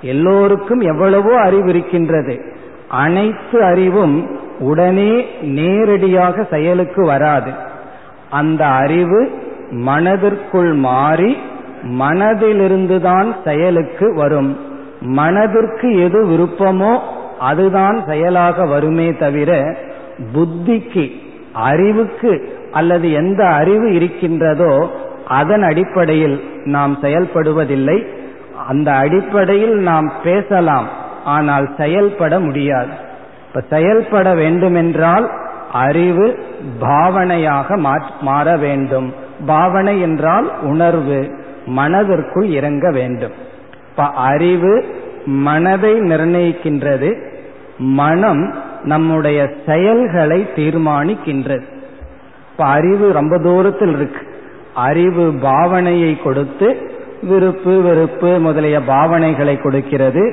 எல்லோருக்கும் 0.00 0.80
எவ்வளவோ 0.80 1.40
அறிவு 1.40 1.68
இருக்கின்றது. 1.68 2.34
அனைத்து 2.88 3.62
அறிவும் 3.62 4.16
உடனே 4.60 5.12
நேரடியாக 5.42 6.44
செயலுக்கு 6.50 7.04
வராது. 7.04 7.50
அந்த 8.30 8.62
அறிவு 8.66 9.20
மனதிற்குள் 9.70 10.72
மாறி 10.72 11.36
மனதிலிருந்துதான் 11.84 13.36
செயலுக்கு 13.44 14.14
வரும். 14.14 14.58
மனதிற்கு 15.00 15.88
எது 16.04 16.26
விருப்பமோ 16.26 16.98
அதுதான் 17.38 18.04
செயலாக 18.06 18.66
வருமே 18.66 19.16
தவிர 19.16 19.76
புத்திக்கு 20.34 21.10
அறிவுக்கு 21.52 22.52
அல்லது 22.72 23.12
எந்த 23.12 23.46
அறிவு 23.46 23.94
இருக்கின்றதோ 23.94 24.90
அதன் 25.26 25.62
அடிப்படையில் 25.62 26.50
நாம் 26.64 26.98
செயல்படுவதில்லை. 27.02 28.06
அந்த 28.68 28.92
அடிப்படையில் 28.92 29.74
நாம் 29.74 30.12
பேசலாம் 30.22 30.88
ஆனால் 31.24 31.74
செயல்பட 31.76 32.40
முடியாது. 32.40 32.90
இப்ப 33.48 33.60
செயல்பட 33.70 34.34
வேண்டுமென்றால் 34.34 35.30
அறிவு 35.72 36.38
பாவனையாக 36.80 37.96
மாற 38.20 38.56
வேண்டும். 38.56 39.14
பாவனை 39.46 40.00
என்றால் 40.00 40.52
உணர்வு. 40.62 41.46
மனதிற்குள் 41.68 42.46
இறங்க 42.46 42.90
வேண்டும். 42.90 43.32
இப்ப 43.90 44.04
அறிவு 44.04 44.84
மனதை 45.24 45.92
நிர்ணயிக்கின்றது 45.92 47.10
மனம் 47.78 48.54
நம்முடைய 48.84 49.50
செயல்களை 49.66 50.48
தீர்மானிக்கின்றது. 50.56 51.64
இப்ப 52.52 52.64
அறிவு 52.64 53.12
ரொம்ப 53.12 53.38
தூரத்தில் 53.38 53.94
இருக்கு. 53.94 54.26
அறிவு 54.74 55.32
பாவனையை 55.32 56.22
கொடுத்து 56.22 56.90
விருப்பு 57.22 57.82
வெறுப்பு 57.82 58.38
முதலிய 58.38 58.78
பாவனைகளை 58.78 59.62
கொடுக்கிறது. 59.62 60.24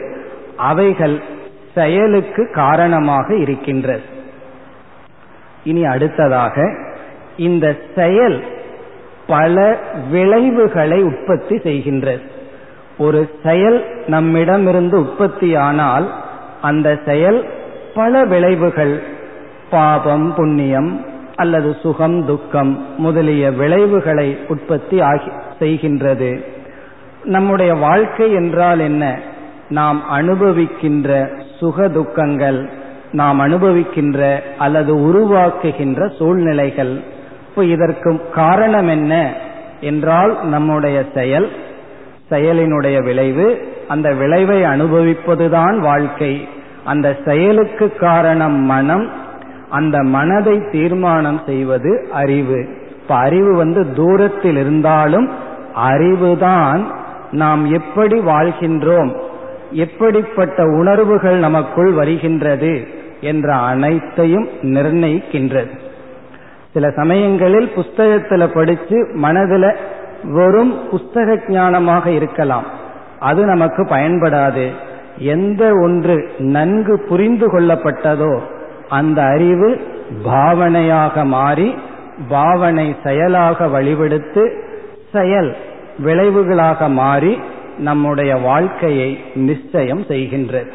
அவைகள் 0.58 1.22
செயலுக்கு 1.76 2.52
காரணமாக 2.52 3.36
இருக்கின்றது. 3.36 4.14
இனி 5.64 5.86
அடுத்ததாக 5.86 6.76
இந்த 7.38 7.76
செயல் 7.96 8.44
பல 9.28 9.78
விளைவுகளை 10.12 11.04
உற்பத்தி 11.04 11.56
செய்கின்றது. 11.56 12.22
ஒரு 12.98 13.30
செயல் 13.44 13.86
நம்மிடமிருந்து 14.08 15.00
உற்பத்தியானால் 15.00 16.06
அந்த 16.62 17.00
செயல் 17.06 17.46
பல 17.96 18.24
விளைவுகள் 18.24 19.02
பாபம் 19.70 20.34
புண்ணியம் 20.36 21.06
அல்லது 21.36 21.76
சுகம் 21.82 22.26
துக்கம் 22.26 22.86
முதலிய 22.98 23.52
விளைவுகளை 23.52 24.38
உற்பத்தி 24.48 25.02
ஆகி 25.02 25.30
செய்கின்றது. 25.60 26.46
நம்முடைய 27.24 27.74
வாழ்க்கை 27.74 28.34
என்றால் 28.34 28.80
என்ன? 28.80 29.20
நாம் 29.70 30.04
அனுபவிக்கின்ற 30.12 31.30
சுக 31.60 31.88
துக்கங்கள் 31.88 32.70
நாம் 33.12 33.40
அனுபவிக்கின்ற 33.42 34.40
அல்லது 34.58 34.96
உருவாக்குகின்ற 34.96 36.16
சூழ்நிலைகள். 36.16 37.00
இப்போ 37.56 37.68
இதற்கு 37.68 38.30
காரணம் 38.32 38.88
என்ன 38.88 39.34
என்றால் 39.82 40.46
நம்முடைய 40.46 41.06
செயல் 41.14 41.50
செயலினுடைய 42.32 43.04
விளைவு 43.04 43.68
அந்த 43.88 44.14
விளைவை 44.14 44.62
அனுபவிப்பதுதான் 44.62 45.80
வாழ்க்கை. 45.80 46.48
அந்த 46.84 47.18
செயலுக்கு 47.26 47.96
காரணம் 47.96 48.60
மனம் 48.64 49.10
அந்த 49.70 50.04
மனதை 50.04 50.70
தீர்மானம் 50.72 51.42
செய்வது 51.46 52.08
அறிவு. 52.14 52.68
இப்ப 53.02 53.16
அறிவு 53.16 53.56
வந்து 53.56 53.94
தூரத்தில் 53.94 54.58
இருந்தாலும் 54.58 55.32
அறிவுதான் 55.90 56.84
நாம் 57.32 57.72
எப்படி 57.72 58.20
வாழ்கின்றோம் 58.20 59.16
எப்படிப்பட்ட 59.72 60.64
உணர்வுகள் 60.64 61.38
நமக்குள் 61.38 61.92
வருகின்றது 61.92 62.88
என்ற 63.22 63.54
அனைத்தையும் 63.56 64.48
நிர்ணயிக்கின்றது. 64.62 65.84
சில 66.76 66.90
சமயங்களில் 66.90 67.68
புஸ்தகத்தில் 67.76 68.54
படிச்சு 68.54 68.98
மனதுல 69.22 69.66
வெறும் 70.38 70.74
புஸ்தக 70.92 71.38
ஞானமாக 71.48 72.06
இருக்கலாம். 72.08 72.66
அது 73.20 73.46
நமக்கு 73.46 73.84
பயன்படாது. 73.84 74.66
எந்த 75.18 75.64
ஒன்று 75.84 76.16
நன்கு 76.38 76.96
புரிந்து 77.10 77.48
கொள்ளப்பட்டதோ 77.52 78.40
அந்த 78.90 79.20
அறிவு 79.24 79.70
பாவனையாக 80.26 81.26
மாறி 81.26 81.76
பாவனை 82.30 82.96
செயலாக 83.04 83.68
வழிபடுத்து 83.68 84.44
செயல் 85.14 85.56
விளைவுகளாக 86.06 86.90
மாறி 86.90 87.40
நம்முடைய 87.78 88.36
வாழ்க்கையை 88.36 89.10
நிச்சயம் 89.36 90.04
செய்கின்றது. 90.10 90.72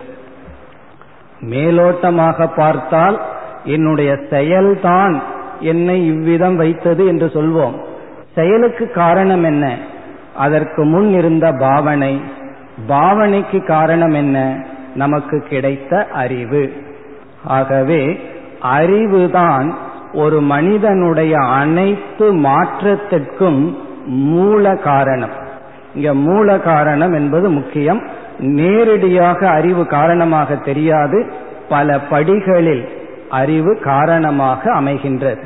மேலோட்டமாக 1.51 2.49
பார்த்தால் 2.57 3.19
என்னுடைய 3.65 4.13
செயல்தான் 4.31 5.17
என்னை 5.61 6.07
இவ்விதம் 6.07 6.57
வைத்தது 6.57 7.07
என்று 7.07 7.27
சொல்வோம். 7.27 7.81
செயலுக்கு 8.35 8.91
காரணம் 8.91 9.45
என்ன? 9.45 9.77
அதற்கு 10.37 10.85
முன் 10.85 11.13
இருந்த 11.13 11.53
பாவனை. 11.53 12.21
பாவனைக்கு 12.89 13.65
காரணம் 13.65 14.11
என்ன? 14.11 14.65
நமக்கு 14.95 15.41
கிடைத்த 15.41 16.07
அறிவு. 16.13 16.73
ஆகவே 17.45 18.21
அறிவுதான் 18.77 19.75
ஒரு 20.13 20.41
மனிதனுடைய 20.41 21.37
அனைத்து 21.39 22.35
மாற்றத்திற்கும் 22.35 23.77
மூல 24.07 24.77
காரணம். 24.77 25.31
இங்க 25.95 26.15
மூல 26.15 26.59
காரணம் 26.59 27.13
என்பது 27.13 27.49
முக்கியம். 27.49 28.03
நேரடியாக 28.39 29.49
அறிவு 29.49 29.87
காரணமாக 29.87 30.57
தெரியாது. 30.57 31.33
பல 31.69 32.01
படிகளில் 32.01 33.00
அறிவு 33.31 33.79
காரணமாக 33.85 34.73
அமைகின்றது. 34.73 35.45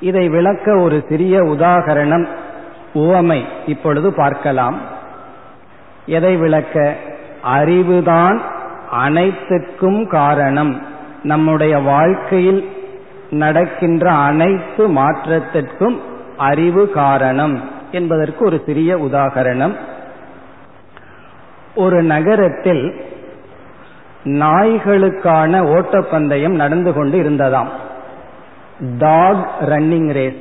இதை 0.00 0.28
விளக்க 0.28 0.80
ஒரு 0.80 1.04
சிறிய 1.08 1.42
உதாகரணம் 1.42 2.26
உவமை 2.92 3.44
இப்பொழுது 3.66 4.14
பார்க்கலாம். 4.14 4.78
எதை 6.06 6.36
விளக்க? 6.36 6.96
அறிவுதான் 7.56 8.40
அனைத்துக்கும் 8.90 10.08
காரணம். 10.08 10.82
நம்முடைய 11.22 11.78
வாழ்க்கையில் 11.78 12.68
நடக்கின்ற 13.30 14.12
அனைத்து 14.12 14.88
மாற்றத்திற்கும் 14.88 16.00
அறிவு 16.36 16.90
காரணம் 16.90 17.70
என்பதற்கு 17.90 18.44
ஒரு 18.44 18.62
சிறிய 18.66 18.96
உதாகரணம். 18.96 19.76
ஒரு 21.74 22.02
நகரத்தில் 22.02 23.04
நாய்களுக்கான 24.26 25.60
ஓட்டப்பந்தயம் 25.60 26.54
நடந்து 26.54 26.92
கொண்டு 26.92 27.22
இருந்ததாம். 27.22 27.68
டாக் 28.98 29.50
ரன்னிங் 29.60 30.12
ரேஸ் 30.12 30.40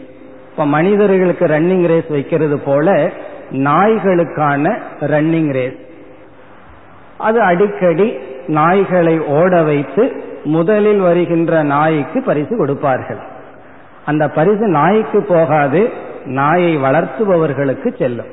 இப்ப 0.52 0.66
மனிதர்களுக்கு 0.66 1.46
ரன்னிங் 1.46 1.88
ரேஸ் 1.88 2.08
வைக்கிறது 2.10 2.60
போல 2.60 3.12
நாய்களுக்கான 3.52 4.78
ரன்னிங் 5.00 5.52
ரேஸ் 5.52 5.80
அது 7.18 7.42
அடிக்கடி 7.42 8.18
நாய்களை 8.48 9.20
ஓட 9.26 9.64
வைத்து 9.64 10.24
முதலில் 10.44 11.00
வருகின்ற 11.00 11.64
நாய்க்கு 11.64 12.22
பரிசு 12.22 12.58
கொடுப்பார்கள். 12.58 13.18
அந்த 14.06 14.30
பரிசு 14.30 14.68
நாய்க்கு 14.68 15.24
போகாது 15.24 15.90
நாயை 16.26 16.78
வளர்த்துபவர்களுக்கு 16.78 17.98
செல்லும். 17.98 18.32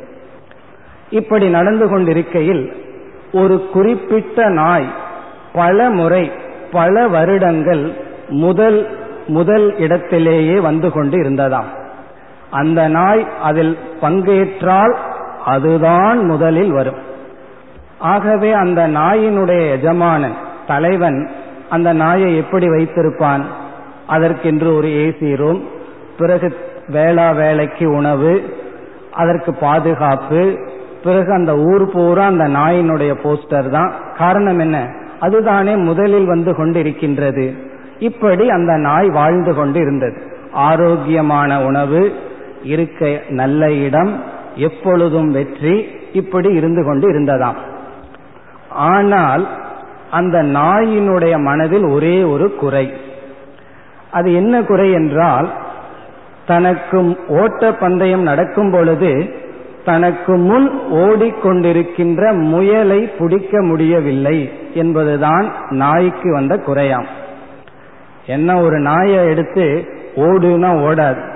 இப்படி 1.10 1.48
நடந்து 1.48 1.88
கொண்டிருக்கையில் 1.88 2.72
ஒரு 3.32 3.68
குறிப்பிட்ட 3.72 4.48
நாய் 4.48 4.92
பல 5.52 5.90
முறை 5.90 6.32
பல 6.72 7.08
வருடங்கள் 7.08 7.92
முதல் 8.28 8.88
முதல் 9.26 9.76
இடத்திலேயே 9.76 10.60
வந்து 10.60 10.92
கொண்டு 10.92 11.16
இருந்ததாம். 11.16 11.70
அந்த 12.50 12.88
நாய் 12.88 13.26
அதில் 13.42 13.78
பங்கேற்றால் 14.00 14.96
அதுதான் 15.44 16.24
முதலில் 16.24 16.72
வரும். 16.72 16.98
ஆகவே 17.98 18.52
அந்த 18.52 18.88
நாயினுடைய 18.88 19.70
எஜமானன் 19.70 20.34
தலைவன் 20.66 21.30
அந்த 21.70 21.92
நாயை 21.92 22.36
எப்படி 22.36 22.68
வைத்திருப்பான்? 22.68 23.42
அதற்கென்று 24.06 24.74
ஒரு 24.74 24.88
ஏசி 24.88 25.36
ரூம் 25.36 25.62
பிறகு 26.18 26.56
வேளா 26.86 27.30
வேலைக்கு 27.30 27.90
உணவு 27.90 28.56
அதற்கு 29.12 29.54
பாதுகாப்பு 29.54 30.56
பிறகு 31.04 31.32
அந்த 31.32 31.56
ஊர் 31.56 31.90
பூரா 31.90 32.24
அந்த 32.24 32.44
நாயினுடைய 32.44 33.14
போஸ்டர் 33.24 33.68
தான். 33.68 33.92
காரணம் 34.18 34.58
என்ன? 34.58 34.88
அதுதானே 35.24 35.74
முதலில் 35.88 36.28
வந்து 36.32 36.52
கொண்டிருக்கின்றது. 36.52 37.46
இப்படி 37.98 38.44
அந்த 38.48 38.72
நாய் 38.86 39.08
வாழ்ந்து 39.10 39.52
கொண்டு 39.54 39.78
இருந்தது 39.80 40.18
ஆரோக்கியமான 40.68 41.50
உணவு 41.64 42.00
இருக்க 42.72 43.10
நல்ல 43.40 43.72
இடம் 43.86 44.12
எப்பொழுதும் 44.68 45.30
வெற்றி 45.30 45.74
இப்படி 46.12 46.48
இருந்து 46.54 46.82
கொண்டு 46.84 47.06
இருந்ததாம் 47.12 47.58
ஆனால் 48.90 49.44
அந்த 50.10 50.36
நாயினுடைய 50.56 51.34
மனதில் 51.40 51.86
ஒரே 51.94 52.16
ஒரு 52.32 52.46
குறை. 52.56 52.86
அது 54.10 54.28
என்ன 54.34 54.54
குறை 54.62 54.88
என்றால் 54.92 55.48
தனக்கும் 56.46 57.10
ஓட்ட 57.40 57.72
பந்தயம் 57.74 58.24
நடக்கும் 58.30 58.70
பொழுது 58.70 59.12
தனக்கு 59.84 60.36
முன் 60.36 60.80
ஓடிக்கொண்டிருக்கின்ற 60.92 62.32
முயலை 62.32 63.00
பிடிக்க 63.18 63.62
முடியவில்லை 63.62 64.52
என்பதுதான் 64.74 65.52
நாய்க்கு 65.70 66.32
வந்த 66.32 66.56
குறையாம். 66.56 67.06
என்ன 68.26 68.60
ஒரு 68.60 68.78
நாயை 68.78 69.26
எடுத்து 69.26 69.88
ஓடுனா 70.16 70.70
ஓடாது. 70.88 71.32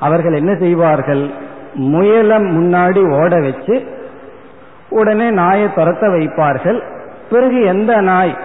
அவர்கள் 0.00 0.32
என்ன 0.32 0.54
செய்வார்கள்? 0.54 1.30
முயலை 1.74 2.36
முன்னாடி 2.36 3.22
ஓட 3.22 3.40
வச்சு 3.40 3.86
உடனே 4.90 5.30
நாயை 5.30 5.68
துரத்த 5.68 6.04
வைப்பார்கள். 6.16 6.82
பிறகு 7.30 7.64
எந்த 7.64 7.96
நாய் 7.96 8.36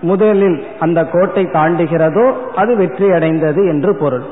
முதலில் 0.00 0.66
அந்த 0.80 1.04
கோட்டை 1.04 1.44
தாண்டுகிறதோ 1.44 2.32
அது 2.56 2.76
வெற்றி 2.76 3.12
அடைந்தது 3.12 3.66
என்று 3.66 3.96
பொருள். 3.96 4.24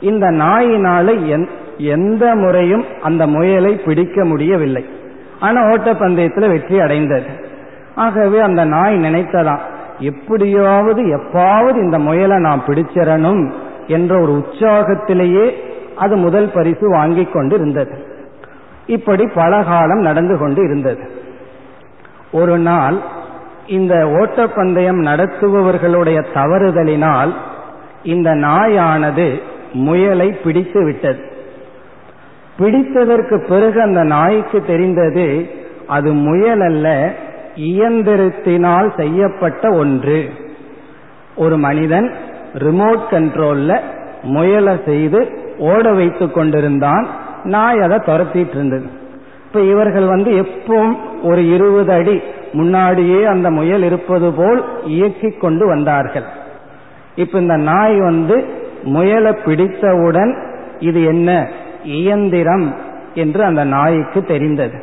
இந்த 0.00 0.26
நாயினால 0.26 1.26
எந்த 1.78 2.34
முறையும் 2.34 2.84
அந்த 3.02 3.26
முயலை 3.26 3.74
பிடிக்க 3.74 4.24
முடியவில்லை. 4.24 4.88
ஆனா 5.40 5.62
ஓட்டப்பந்தயத்தில் 5.62 6.50
வெற்றி 6.50 6.80
அடைந்தது. 6.80 7.26
ஆகவே 7.94 8.40
அந்த 8.40 8.64
நாய் 8.64 8.96
நினைத்ததான் 8.96 9.58
எப்படியாவது 9.98 11.02
எப்பாவது 11.02 11.74
இந்த 11.74 11.98
முயலை 11.98 12.38
நான் 12.38 12.62
பிடிச்சிடணும் 12.66 13.52
என்ற 13.86 14.20
ஒரு 14.20 14.32
உற்சாகத்திலேயே 14.32 15.52
அது 15.96 16.16
முதல் 16.16 16.50
பரிசு 16.54 16.90
வாங்கி 16.90 17.24
கொண்டு 17.24 17.54
இருந்தது 17.54 18.06
இப்படி 18.86 19.26
பல 19.34 19.62
காலம் 19.62 19.98
நடந்து 19.98 20.38
கொண்டு 20.38 20.62
இருந்தது. 20.62 21.10
ஒரு 22.32 22.58
நாள் 22.58 22.94
இந்த 23.66 23.94
ஓட்டப்பந்தயம் 23.94 25.02
நடத்துபவர்களுடைய 25.02 26.24
தவறுதலினால் 26.34 27.34
இந்த 28.02 28.34
நாயானது 28.34 29.40
முயலை 29.72 30.32
பிடித்து 30.32 30.84
விட்டது. 30.84 31.32
பிடித்ததற்கு 32.58 33.48
பிறகு 33.48 33.80
அந்த 33.80 34.02
நாய்க்கு 34.02 34.64
தெரிந்தது 34.66 35.48
அது 35.86 36.12
முயல் 36.12 36.60
அல்ல 36.60 37.12
இயந்திரத்தினால் 37.56 38.96
செய்யப்பட்ட 38.96 39.70
ஒன்று. 39.70 40.30
ஒரு 41.36 41.56
மனிதன் 41.56 42.12
ரிமோட் 42.54 43.02
கண்ட்ரோல்ல 43.10 43.80
முயலை 44.22 44.76
செய்து 44.84 45.38
ஓட 45.58 45.92
வைத்து 45.92 46.30
கொண்டிருந்தான் 46.30 47.06
நாய் 47.44 47.80
அதை 47.80 47.98
துரத்திட்டு 47.98 48.50
இருந்தது. 48.50 48.86
இப்ப 49.46 49.60
இவர்கள் 49.60 50.06
வந்து 50.06 50.30
எப்பவும் 50.30 50.96
ஒரு 51.22 51.48
இருபது 51.54 51.92
அடி 51.92 52.20
முன்னாடியே 52.52 53.24
அந்த 53.24 53.50
முயல் 53.50 53.82
இருப்பது 53.82 54.32
போல் 54.32 54.64
இயக்கி 54.84 55.30
கொண்டு 55.30 55.66
வந்தார்கள். 55.66 56.24
இப்ப 57.14 57.38
இந்த 57.38 57.56
நாய் 57.56 58.00
வந்து 58.00 58.44
முயலை 58.82 59.32
பிடித்தவுடன் 59.44 60.36
இது 60.78 61.04
என்ன? 61.04 61.48
இயந்திரம் 61.84 62.74
என்று 63.14 63.44
அந்த 63.44 63.64
நாய்க்கு 63.64 64.24
தெரிந்தது. 64.24 64.82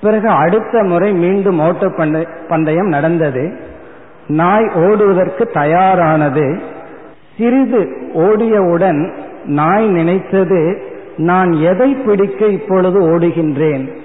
பிறகு 0.00 0.28
அடுத்த 0.28 0.82
முறை 0.82 1.12
மீண்டும் 1.12 1.58
ஓட்ட 1.58 2.12
பந்தயம் 2.48 2.88
நடந்தது. 2.88 3.60
நாய் 4.26 4.70
ஓடுவதற்கு 4.74 5.50
தயாரானது. 5.54 6.60
சிறிது 7.38 8.10
ஓடியவுடன் 8.12 9.14
நாய் 9.44 9.86
நினைத்தது 9.86 10.82
நான் 11.16 11.52
எதை 11.52 11.94
பிடிக்க 11.94 12.46
இப்பொழுது 12.46 13.00
ஓடுகின்றேன்? 13.00 13.96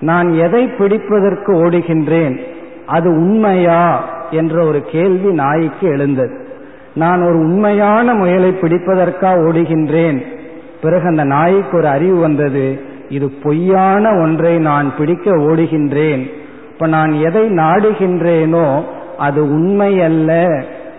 நான் 0.00 0.32
எதை 0.32 0.66
பிடிப்பதற்கு 0.66 1.52
ஓடுகின்றேன்? 1.52 2.38
அது 2.86 3.10
உண்மையா? 3.10 4.04
என்ற 4.30 4.66
ஒரு 4.66 4.82
கேள்வி 4.82 5.32
நாய்க்கு 5.32 5.86
எழுந்தது. 5.86 6.46
நான் 6.94 7.22
ஒரு 7.22 7.38
உண்மையான 7.38 8.14
முயலை 8.14 8.50
பிடிப்பதற்கா 8.50 9.38
ஓடுகின்றேன்? 9.38 10.22
பிறகு 10.84 11.06
அந்த 11.06 11.24
நாய்க்கு 11.24 11.76
ஒரு 11.76 11.88
அறிவு 11.88 12.16
வந்தது 12.16 12.80
இது 13.08 13.30
பொய்யான 13.30 14.10
ஒன்றை 14.10 14.58
நான் 14.58 14.96
பிடிக்க 14.96 15.30
ஓடுகின்றேன். 15.30 16.30
இப்ப 16.72 16.86
நான் 16.86 17.12
எதை 17.12 17.48
நாடுகின்றேனோ 17.48 18.84
அது 19.18 19.42
உண்மை 19.42 20.02
அல்ல 20.02 20.48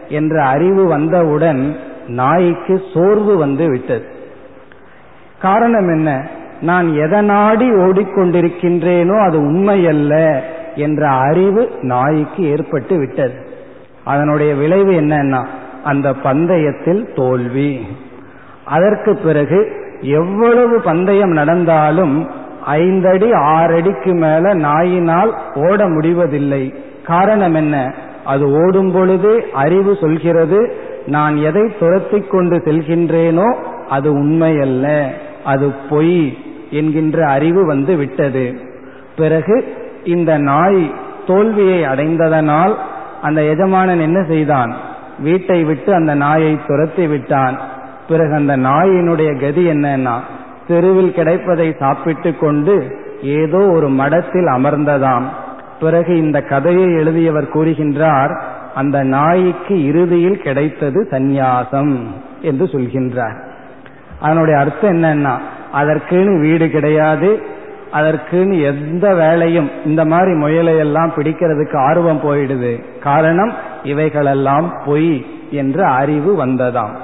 என்ற 0.09 0.43
அறிவு 0.43 0.85
வந்தவுடன் 0.87 1.75
நாய்க்கு 2.07 2.81
சோர்வு 2.93 3.37
வந்து 3.37 3.69
விட்டது. 3.69 4.05
காரணம் 5.41 5.87
என்ன? 5.95 6.27
நான் 6.61 6.93
எதை 6.93 7.21
நாடி 7.21 7.71
ஓடிக்கொண்டிருக்கின்றேனோ 7.71 9.19
அது 9.21 9.37
உண்மை 9.37 9.87
அல்ல 9.87 10.43
என்ற 10.75 11.07
அறிவு 11.07 11.71
நாய்க்கு 11.81 12.43
ஏற்பட்டு 12.43 12.97
விட்டது. 12.97 13.47
அதனுடைய 14.03 14.53
விளைவு 14.53 14.91
என்னன்னா 14.91 15.45
அந்த 15.83 16.13
பந்தயத்தில் 16.13 17.13
தோல்வி. 17.15 17.85
அதற்கு 18.65 19.15
பிறகு 19.15 19.71
எவ்வளவு 20.01 20.81
பந்தயம் 20.81 21.29
நடந்தாலும் 21.29 22.29
ஐந்தடி 22.67 23.29
ஆறடிக்கு 23.33 24.13
மேல 24.13 24.55
நாயினால் 24.55 25.31
ஓட 25.53 25.89
முடிவதில்லை. 25.89 26.73
காரணம் 27.05 27.53
என்ன? 27.53 27.93
அது 28.25 28.51
ஓடும் 28.51 28.91
பொழுது 28.91 29.45
அறிவு 29.53 29.97
சொல்கிறது 30.01 30.75
நான் 31.05 31.37
எதை 31.37 31.77
துரத்தி 31.79 32.19
கொண்டு 32.19 32.57
செல்கின்றேனோ 32.57 33.55
அது 33.89 34.23
உண்மையல்ல 34.23 35.03
அது 35.45 35.71
பொய் 35.89 36.37
என்கின்ற 36.71 37.29
அறிவு 37.29 37.65
வந்து 37.65 37.95
விட்டது. 37.95 38.59
பிறகு 39.15 39.73
இந்த 40.03 40.37
நாய் 40.37 40.93
தோல்வியை 41.27 41.81
அடைந்ததனால் 41.83 42.75
அந்த 43.21 43.43
எஜமானன் 43.43 43.99
என்ன 43.99 44.23
செய்தான்? 44.23 44.75
வீட்டை 45.19 45.63
விட்டு 45.63 45.93
அந்த 45.93 46.15
நாயை 46.15 46.59
துரத்தி 46.67 47.07
விட்டான். 47.07 47.59
பிறகு 48.07 48.33
அந்த 48.33 48.57
நாயினுடைய 48.57 49.39
கதி 49.39 49.67
என்னன்னா 49.67 50.15
தெருவில் 50.67 51.13
கிடைப்பதை 51.13 51.75
சாப்பிட்டு 51.79 52.37
கொண்டு 52.37 52.75
ஏதோ 53.21 53.57
ஒரு 53.57 53.89
மடத்தில் 53.89 54.45
அமர்ந்ததாம். 54.45 55.23
பிறகு 55.79 56.17
இந்த 56.17 56.41
கதையை 56.41 56.83
எழுதியவர் 56.83 57.53
கூறுகின்றார் 57.53 58.39
அந்த 58.75 59.03
நாய்க்கு 59.03 59.85
இறுதியில் 59.85 60.41
கிடைத்தது 60.41 61.07
சந்நியாசம் 61.11 61.93
என்று 62.41 62.65
சொல்கின்றார். 62.65 63.37
அதனுடைய 64.21 64.59
அர்த்தம் 64.59 64.91
என்னன்னா 64.91 65.33
அதற்குன்னு 65.73 66.39
வீடு 66.39 66.69
கிடையாது 66.69 67.41
அதற்குன்னு 67.93 68.61
எந்த 68.61 69.13
வேலையும் 69.13 69.69
இந்த 69.85 70.05
மாதிரி 70.05 70.31
முயலையெல்லாம் 70.31 71.11
பிடிக்கிறதுக்கு 71.15 71.77
ஆர்வம் 71.77 72.21
போயிடுது. 72.23 72.83
காரணம் 72.99 73.53
இவைகளெல்லாம் 73.83 74.73
பொய் 74.85 75.25
என்ற 75.51 75.87
அறிவு 75.87 76.45
வந்ததாம். 76.45 76.95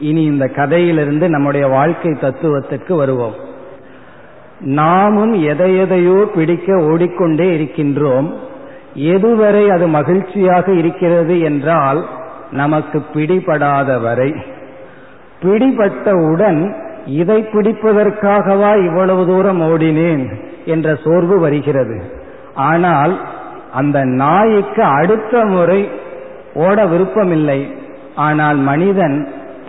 இனி 0.00 0.22
இந்த 0.24 0.46
கதையிலிருந்து 0.46 1.26
நம்முடைய 1.28 1.66
வாழ்க்கை 1.66 2.12
தத்துவத்துக்கு 2.20 2.92
வருவோம். 2.92 3.36
நாமும் 4.78 5.34
எதை 5.42 5.70
எதையோ 5.78 6.18
பிடிக்க 6.34 6.76
ஓடிக்கொண்டே 6.90 7.48
இருக்கின்றோம். 7.56 8.28
எதுவரை 9.14 9.64
அது 9.68 9.86
மகிழ்ச்சியாக 9.88 10.66
இருக்கிறது 10.72 11.34
என்றால் 11.40 12.00
நமக்கு 12.50 12.98
பிடிபடாத 13.14 14.00
வரை 14.02 14.30
பிடிபட்டவுடன் 15.42 16.60
இதை 17.20 17.38
பிடிப்பதற்காகவா 17.52 18.70
இவ்வளவு 18.86 19.22
தூரம் 19.26 19.60
ஓடினேன் 19.62 20.24
என்ற 20.64 20.88
சோர்வு 21.04 21.36
வருகிறது. 21.40 21.96
ஆனால் 22.70 23.14
அந்த 23.72 23.98
நாய்க்கு 24.22 24.82
அடுத்த 24.98 25.44
முறை 25.44 25.80
ஓட 26.54 26.86
விருப்பமில்லை. 26.86 27.60
ஆனால் 28.14 28.58
மனிதன் 28.70 29.16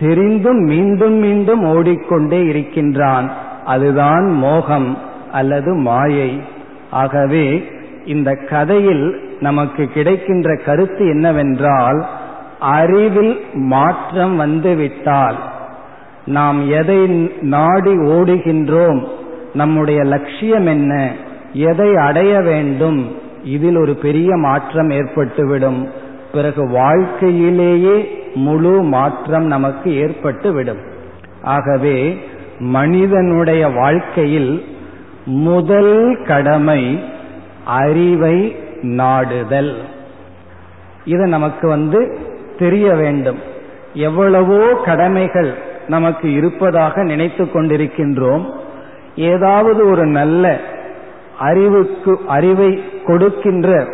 தெரிந்தும் 0.01 0.61
மீண்டும் 0.63 1.13
மீண்டும் 1.13 1.63
ஓடிக்கொண்டே 1.65 2.43
இருக்கின்றான். 2.43 3.31
அதுதான் 3.65 4.25
மோகம் 4.31 4.97
அல்லது 5.31 5.73
மாயை. 5.73 6.41
ஆகவே 6.91 7.63
இந்த 8.05 8.35
கதையில் 8.35 9.35
நமக்கு 9.39 9.85
கிடைக்கின்ற 9.85 10.55
கருத்து 10.55 11.07
என்னவென்றால் 11.07 12.05
அறிவில் 12.59 13.39
மாற்றம் 13.53 14.35
வந்துவிட்டால் 14.35 15.35
நாம் 16.25 16.69
எதை 16.69 17.31
நாடி 17.41 17.91
ஓடுகின்றோம் 17.91 19.07
நம்முடைய 19.53 20.03
லட்சியம் 20.03 20.65
என்ன 20.65 21.11
எதை 21.53 21.95
அடைய 21.95 22.39
வேண்டும் 22.39 23.15
இதில் 23.43 23.77
ஒரு 23.77 23.93
பெரிய 23.95 24.35
மாற்றம் 24.35 24.89
ஏற்பட்டுவிடும். 24.89 25.91
பிறகு 26.32 26.70
வாழ்க்கையிலேயே 26.70 28.24
முழு 28.34 28.84
மாற்றம் 28.84 29.46
நமக்கு 29.46 29.89
ஏற்பட்டுவிடும் 29.89 30.82
ஆகவே 31.44 32.17
மனிதனுடைய 32.60 33.67
வாழ்க்கையில் 33.67 34.65
முதல் 35.26 36.24
கடமை 36.28 37.04
அறிவை 37.65 38.56
நாடுதல். 38.82 39.76
இது 41.06 41.28
நமக்கு 41.28 41.67
வந்து 41.67 42.17
தெரிய 42.60 42.94
வேண்டும். 42.94 43.39
எவ்வளவோ 43.94 44.82
கடமைகள் 44.86 45.54
நமக்கு 45.88 46.34
இருப்பதாக 46.34 47.04
நினைத்து 47.04 47.44
கொண்டிருக்கின்றோம். 47.44 48.46
ஏதாவது 49.15 49.89
ஒரு 49.89 50.06
நல்ல 50.06 50.60
அறிவுக்கு 51.39 52.20
அறிவை 52.28 52.84
கொடுக்கின்ற 53.06 53.88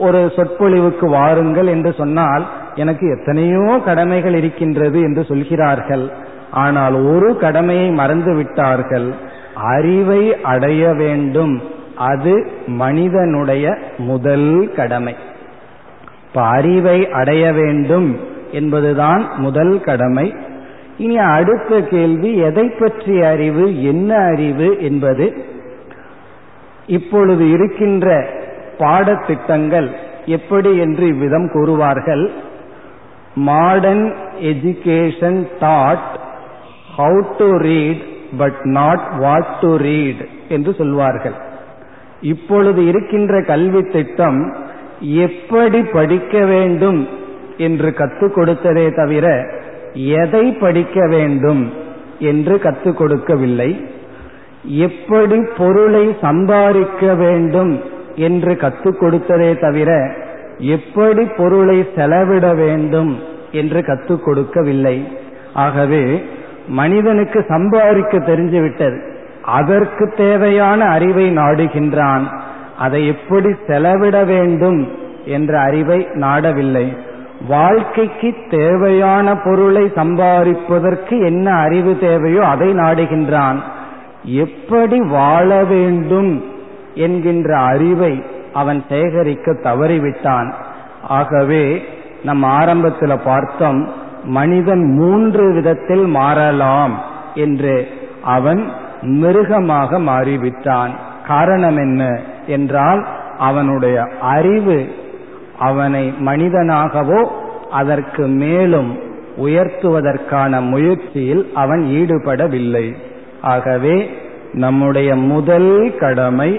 ஒரு 0.00 0.32
சொற்பொழிவுக்கு 0.36 1.06
வாருங்கள் 1.08 1.66
என்று 1.66 1.92
சொன்னால் 1.92 2.44
எனக்கு 2.74 3.18
எத்தனையோ 3.18 3.80
கடமைகள் 3.84 4.34
இருக்கின்றது 4.34 5.00
என்று 5.00 5.24
சொல்கிறார்கள். 5.24 6.04
ஆனால் 6.50 6.94
ஒரு 6.94 7.36
கடமையை 7.36 7.90
மறந்து 7.90 8.34
விட்டார்கள். 8.34 9.08
அறிவை 9.54 10.40
அடைய 10.42 10.94
வேண்டும். 10.94 11.62
அது 11.96 12.34
மனிதனுடைய 12.66 13.78
முதல் 13.98 14.72
கடமை. 14.76 15.14
இப்ப 16.28 16.42
அறிவை 16.42 16.98
அடைய 17.10 17.52
வேண்டும் 17.52 18.18
என்பதுதான் 18.52 19.24
முதல் 19.36 19.80
கடமை. 19.80 20.34
இனி 20.96 21.18
அடுத்த 21.18 21.80
கேள்வி 21.80 22.36
எதை 22.36 22.66
பற்றிய 22.68 23.28
அறிவு 23.28 23.66
என்ன 23.82 24.14
அறிவு 24.14 24.68
என்பது. 24.80 25.26
இப்பொழுது 26.86 27.50
இருக்கின்ற 27.50 28.06
பாடத்திட்டங்கள் 28.82 29.88
எப்படி 30.36 30.70
என்று 30.76 31.04
இவ்விதம் 31.06 31.48
கூறுவார்கள். 31.54 32.24
Modern 33.34 34.06
education 34.42 35.40
taught 35.60 36.08
how 36.98 37.20
to 37.38 37.48
read 37.66 38.02
but 38.38 38.58
not 38.78 39.06
what 39.18 39.52
to 39.60 39.70
read 39.76 40.22
என்று 40.48 40.72
சொல்வார்கள். 40.74 41.36
இப்பொழுது 42.32 42.80
இருக்கின்ற 42.86 43.34
கல்வி 43.42 43.82
திட்டம் 43.82 44.40
எப்படி 45.22 45.80
படிக்க 45.96 46.38
வேண்டும் 46.44 47.00
என்று 47.56 47.88
கற்றுக் 47.94 48.36
கொடுத்ததே 48.38 48.86
தவிர 48.96 49.26
எதை 50.16 50.44
படிக்க 50.52 51.06
வேண்டும் 51.08 51.62
என்று 52.18 52.54
கற்றுக் 52.58 52.98
கொடுக்கவில்லை. 52.98 53.70
எப்படி 54.64 55.38
பொருளை 55.58 56.04
சம்பாதிக்க 56.20 57.14
வேண்டும் 57.14 57.72
என்று 58.14 58.56
கற்றுக் 58.56 59.02
கொடுத்ததே 59.02 59.60
தவிர 59.60 60.14
எப்படி 60.58 61.24
பொருளை 61.24 61.88
செலவிட 61.96 62.54
வேண்டும் 62.54 63.18
என்று 63.52 63.84
கற்றுக் 63.84 64.24
கொடுக்கவில்லை. 64.24 65.18
ஆகவே 65.54 66.24
மனிதனுக்கு 66.68 67.44
சம்பாதிக்க 67.48 68.18
தெரிஞ்சுவிட்டது 68.18 69.08
அதற்கு 69.42 70.12
தேவையான 70.16 70.84
அறிவை 70.84 71.36
நாடுகின்றான். 71.36 72.26
அதை 72.78 73.06
எப்படி 73.06 73.54
செலவிட 73.66 74.24
வேண்டும் 74.24 74.88
என்ற 75.24 75.60
அறிவை 75.60 76.08
நாடவில்லை. 76.14 76.96
வாழ்க்கைக்கு 77.48 78.34
தேவையான 78.50 79.36
பொருளை 79.36 79.84
சம்பாதிப்பதற்கு 79.84 81.24
என்ன 81.24 81.52
அறிவு 81.52 81.98
தேவையோ 81.98 82.46
அதை 82.46 82.74
நாடுகின்றான். 82.74 83.56
எப்படி 84.24 85.00
வாழ 85.00 85.64
வேண்டும் 85.64 86.44
என்கின்ற 87.06 87.50
அறிவை 87.72 88.12
அவன் 88.52 88.80
சேகரிக்க 88.88 89.52
தவறிவிட்டான். 89.66 90.48
ஆகவே 91.18 91.64
நம் 92.24 92.44
ஆரம்பத்தில் 92.58 93.24
பார்த்தோம் 93.24 93.80
மனிதன் 94.38 94.84
மூன்று 94.98 95.44
விதத்தில் 95.54 96.06
மாறலாம் 96.18 96.94
என்று 97.44 97.74
அவன் 98.36 98.62
மிருகமாக 99.20 99.98
மாறிவிட்டான். 100.00 100.92
காரணம் 101.26 101.76
என்ன 101.76 102.02
என்றால் 102.46 103.00
அவனுடைய 103.48 103.96
அறிவு 104.34 104.78
அவனை 105.68 106.04
மனிதனாகவோ 106.26 107.20
அதற்கு 107.80 108.24
மேலும் 108.42 108.90
உயர்த்துவதற்கான 109.44 110.52
முயற்சியில் 110.72 111.42
அவன் 111.54 111.82
ஈடுபடவில்லை. 111.98 112.86
ஆகவே 113.52 113.96
நம்முடைய 114.64 115.10
முதல் 115.32 115.72
கடமை 115.98 116.50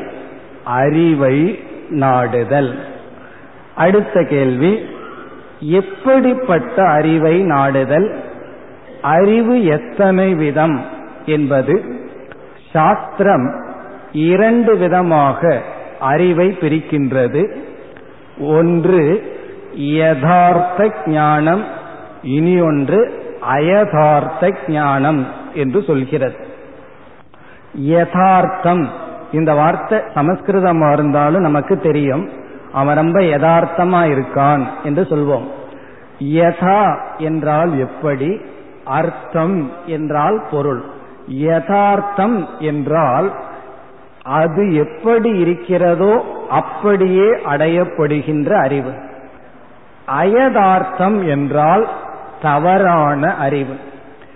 அறிவை 0.63 1.59
நாடுதல். 1.89 2.79
அடுத்த 3.75 4.23
கேள்வி 4.23 4.85
எப்படிப்பட்ட 5.59 6.87
அறிவை 6.87 7.41
நாடுதல்? 7.41 8.15
அறிவு 9.01 9.65
எத்தனை 9.65 10.33
விதம் 10.33 10.85
என்பது 11.25 11.83
சாஸ்திரம் 12.71 13.63
இரண்டு 14.11 14.77
விதமாக 14.77 15.61
அறிவை 15.99 16.57
பிரிக்கின்றது. 16.61 17.55
ஒன்று 18.39 19.35
யதார்த்த 19.75 20.91
ஞானம் 21.05 21.65
இனி 22.23 22.59
ஒன்று 22.59 23.23
அயதார்த்த 23.41 24.53
ஞானம் 24.67 25.27
என்று 25.53 25.83
சொல்கிறது. 25.83 26.35
யதார்த்தம் 27.73 28.91
இந்த 29.33 29.53
வார்த்தை 29.53 29.99
சமஸ்கிருதமா 29.99 30.91
இருந்தாலும் 30.91 31.41
நமக்கு 31.41 31.79
தெரியும். 31.79 32.29
அவன் 32.71 32.95
ரொம்ப 32.95 33.19
யதார்த்தமா 33.19 34.01
இருக்கான் 34.11 34.67
என்று 34.83 35.03
சொல்வோம். 35.03 35.47
யதா 36.19 36.99
என்றால் 37.17 37.79
எப்படி? 37.79 38.41
அர்த்தம் 38.83 39.71
என்றால் 39.85 40.43
பொருள். 40.51 40.83
யதார்த்தம் 41.27 42.47
என்றால் 42.59 43.31
அது 44.23 44.75
எப்படி 44.75 45.29
இருக்கிறதோ 45.29 46.25
அப்படியே 46.49 47.29
அடையப்படுகின்ற 47.29 48.51
அறிவு. 48.53 48.91
அயதார்த்தம் 50.05 51.27
என்றால் 51.27 51.87
தவறான 52.41 53.35
அறிவு. 53.35 53.75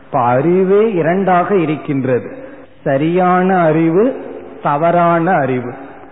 இப்ப 0.05 0.19
அறிவே 0.19 0.91
இரண்டாக 0.91 1.55
இருக்கின்றது. 1.55 2.37
சரியான 2.83 3.57
அறிவு 3.59 4.24
தவறான 4.65 5.31
அறிவு. 5.31 5.71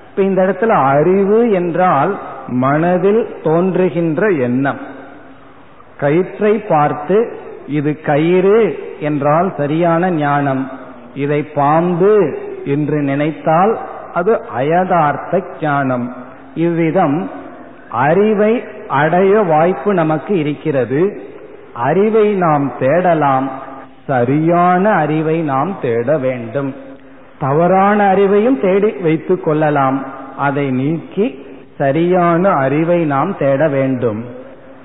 இப்ப 0.09 0.21
இந்த 0.21 0.41
இடத்துல 0.41 0.71
அறிவு 0.93 1.39
என்றால் 1.51 2.11
மனதில் 2.47 3.21
தோன்றுகின்ற 3.43 4.29
எண்ணம். 4.29 4.81
கயிற்றை 5.97 6.53
பார்த்து 6.57 7.17
இது 7.67 7.91
கயிறு 8.01 8.59
என்றால் 8.99 9.53
சரியான 9.57 10.11
ஞானம். 10.11 10.63
இதை 11.15 11.41
பாம்பு 11.43 12.13
என்று 12.65 12.99
நினைத்தால் 13.01 13.73
அது 14.13 14.31
அயதார்த்த 14.57 15.41
ஞானம். 15.61 16.05
இவ்விதம் 16.55 17.17
அறிவை 17.91 18.53
அடைய 18.87 19.33
வாய்ப்பு 19.41 19.93
நமக்கு 19.93 20.33
இருக்கிறது. 20.39 21.01
அறிவை 21.73 22.27
நாம் 22.35 22.71
தேடலாம். 22.79 23.47
சரியான 24.07 24.89
அறிவை 25.03 25.37
நாம் 25.41 25.73
தேட 25.81 26.17
வேண்டும். 26.17 26.71
தவறான 27.43 28.13
அறிவையும் 28.13 28.61
தேடி 28.61 28.91
வைத்துக் 28.91 29.43
கொள்ளலாம். 29.43 30.05
அதை 30.37 30.71
நீக்கி 30.71 31.45
சரியான 31.77 32.49
அறிவை 32.49 33.05
நாம் 33.05 33.37
தேட 33.37 33.67
வேண்டும். 33.67 34.25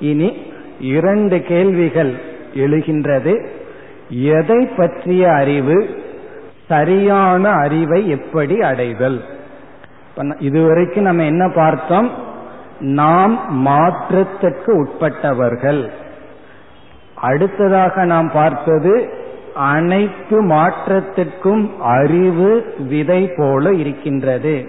இனி 0.00 0.52
இரண்டு 0.80 1.42
கேள்விகள் 1.42 2.14
எழுகின்றது. 2.54 3.46
எதை 4.08 4.66
பற்றிய 4.76 5.32
அறிவு 5.32 6.02
சரியான 6.68 7.50
அறிவை 7.50 8.08
எப்படி 8.08 8.60
அடைதல்? 8.60 9.20
இதுவரைக்கும் 10.38 11.04
நம்ம 11.04 11.22
என்ன 11.22 11.50
பார்த்தோம்? 11.54 12.10
நாம் 12.80 13.56
மாற்றத்திற்கு 13.56 14.72
உட்பட்டவர்கள். 14.82 15.90
அடுத்ததாக 17.14 18.04
நாம் 18.04 18.30
பார்த்தது 18.32 19.17
அனைத்து 19.58 20.42
மாற்றத்திற்கும் 20.42 21.70
அறிவு 21.80 22.74
விதை 22.88 23.30
போல 23.36 23.72
இருக்கின்றது. 23.72 24.68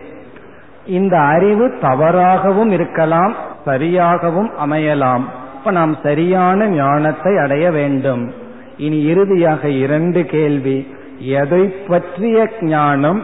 இந்த 0.86 1.19
அறிவு 1.19 1.67
தவறாகவும் 1.82 2.71
இருக்கலாம் 2.71 3.36
சரியாகவும் 3.65 4.49
அமையலாம். 4.65 5.25
இப்ப 5.58 5.71
நாம் 5.71 5.95
சரியான 6.04 6.67
ஞானத்தை 6.67 7.38
அடைய 7.38 7.71
வேண்டும். 7.71 8.34
இனி 8.78 9.02
இறுதியாக 9.04 9.69
இரண்டு 9.69 10.25
கேள்வி. 10.25 10.78
எதை 11.19 11.63
பற்றிய 11.67 12.49
ஞானம் 12.62 13.23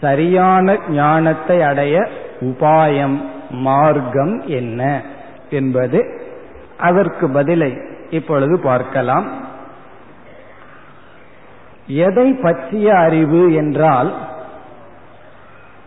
சரியான 0.00 0.76
ஞானத்தை 0.88 1.62
அடைய 1.62 2.08
உபாயம் 2.40 3.16
மார்க்கம் 3.50 4.34
என்ன 4.46 5.00
என்பது 5.50 6.00
அதற்கு 6.78 7.26
பதிலை 7.30 7.72
இப்பொழுது 8.10 8.58
பார்க்கலாம். 8.58 9.46
எதை 11.88 12.32
பற்றிய 12.32 12.98
அறிவு 12.98 13.54
என்றால் 13.54 14.12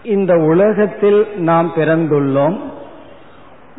இந்த 0.03 0.37
உலகத்தில் 0.37 1.25
நாம் 1.37 1.71
பிறந்துள்ளோம் 1.75 2.57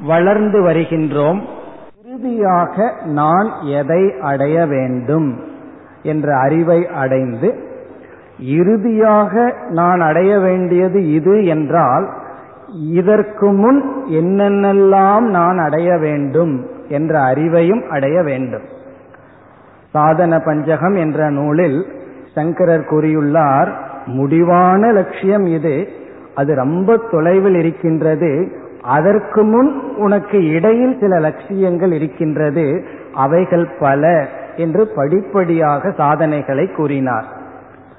வளர்ந்து 0.06 0.62
வருகின்றோம் 0.62 1.42
இறுதியாக 2.04 2.94
நான் 3.04 3.52
எதை 3.64 4.12
அடைய 4.20 4.66
வேண்டும் 4.66 5.40
என்ற 6.02 6.36
அறிவை 6.36 6.88
அடைந்து 6.88 7.70
இறுதியாக 8.38 9.54
நான் 9.68 10.00
அடைய 10.00 10.38
வேண்டியது 10.38 11.12
இது 11.12 11.44
என்றால் 11.44 12.08
இதற்கு 12.82 13.52
முன் 13.52 14.04
என்னென்னலாம் 14.10 15.20
நான் 15.20 15.58
அடைய 15.58 15.98
வேண்டும் 15.98 16.66
என்ற 16.88 17.20
அறிவையும் 17.20 17.88
அடைய 17.88 18.22
வேண்டும். 18.22 18.62
சாதன 19.90 20.38
பஞ்சகம் 20.38 20.96
என்ற 20.96 21.30
நூலில் 21.30 22.00
சங்கரர் 22.34 22.86
கூறியுள்ளார் 22.90 23.68
முடிவான 24.06 24.92
லட்சியம் 24.92 25.44
இது. 25.44 25.88
அது 26.34 26.54
ரொம்ப 26.54 26.96
தொலைவில் 27.10 27.54
இருக்கின்றது. 27.54 28.52
அதற்கு 28.82 29.42
முன் 29.42 29.96
உனக்கு 29.96 30.48
இடையில் 30.48 30.96
சில 31.00 31.18
லட்சியங்கள் 31.18 31.92
இருக்கின்றது. 31.92 32.84
அவைகள் 33.14 33.68
பல 33.80 34.26
என்று 34.56 34.88
படிப்படியாக 34.94 35.90
சாதனைகளை 35.90 36.70
கூறினார். 36.70 37.24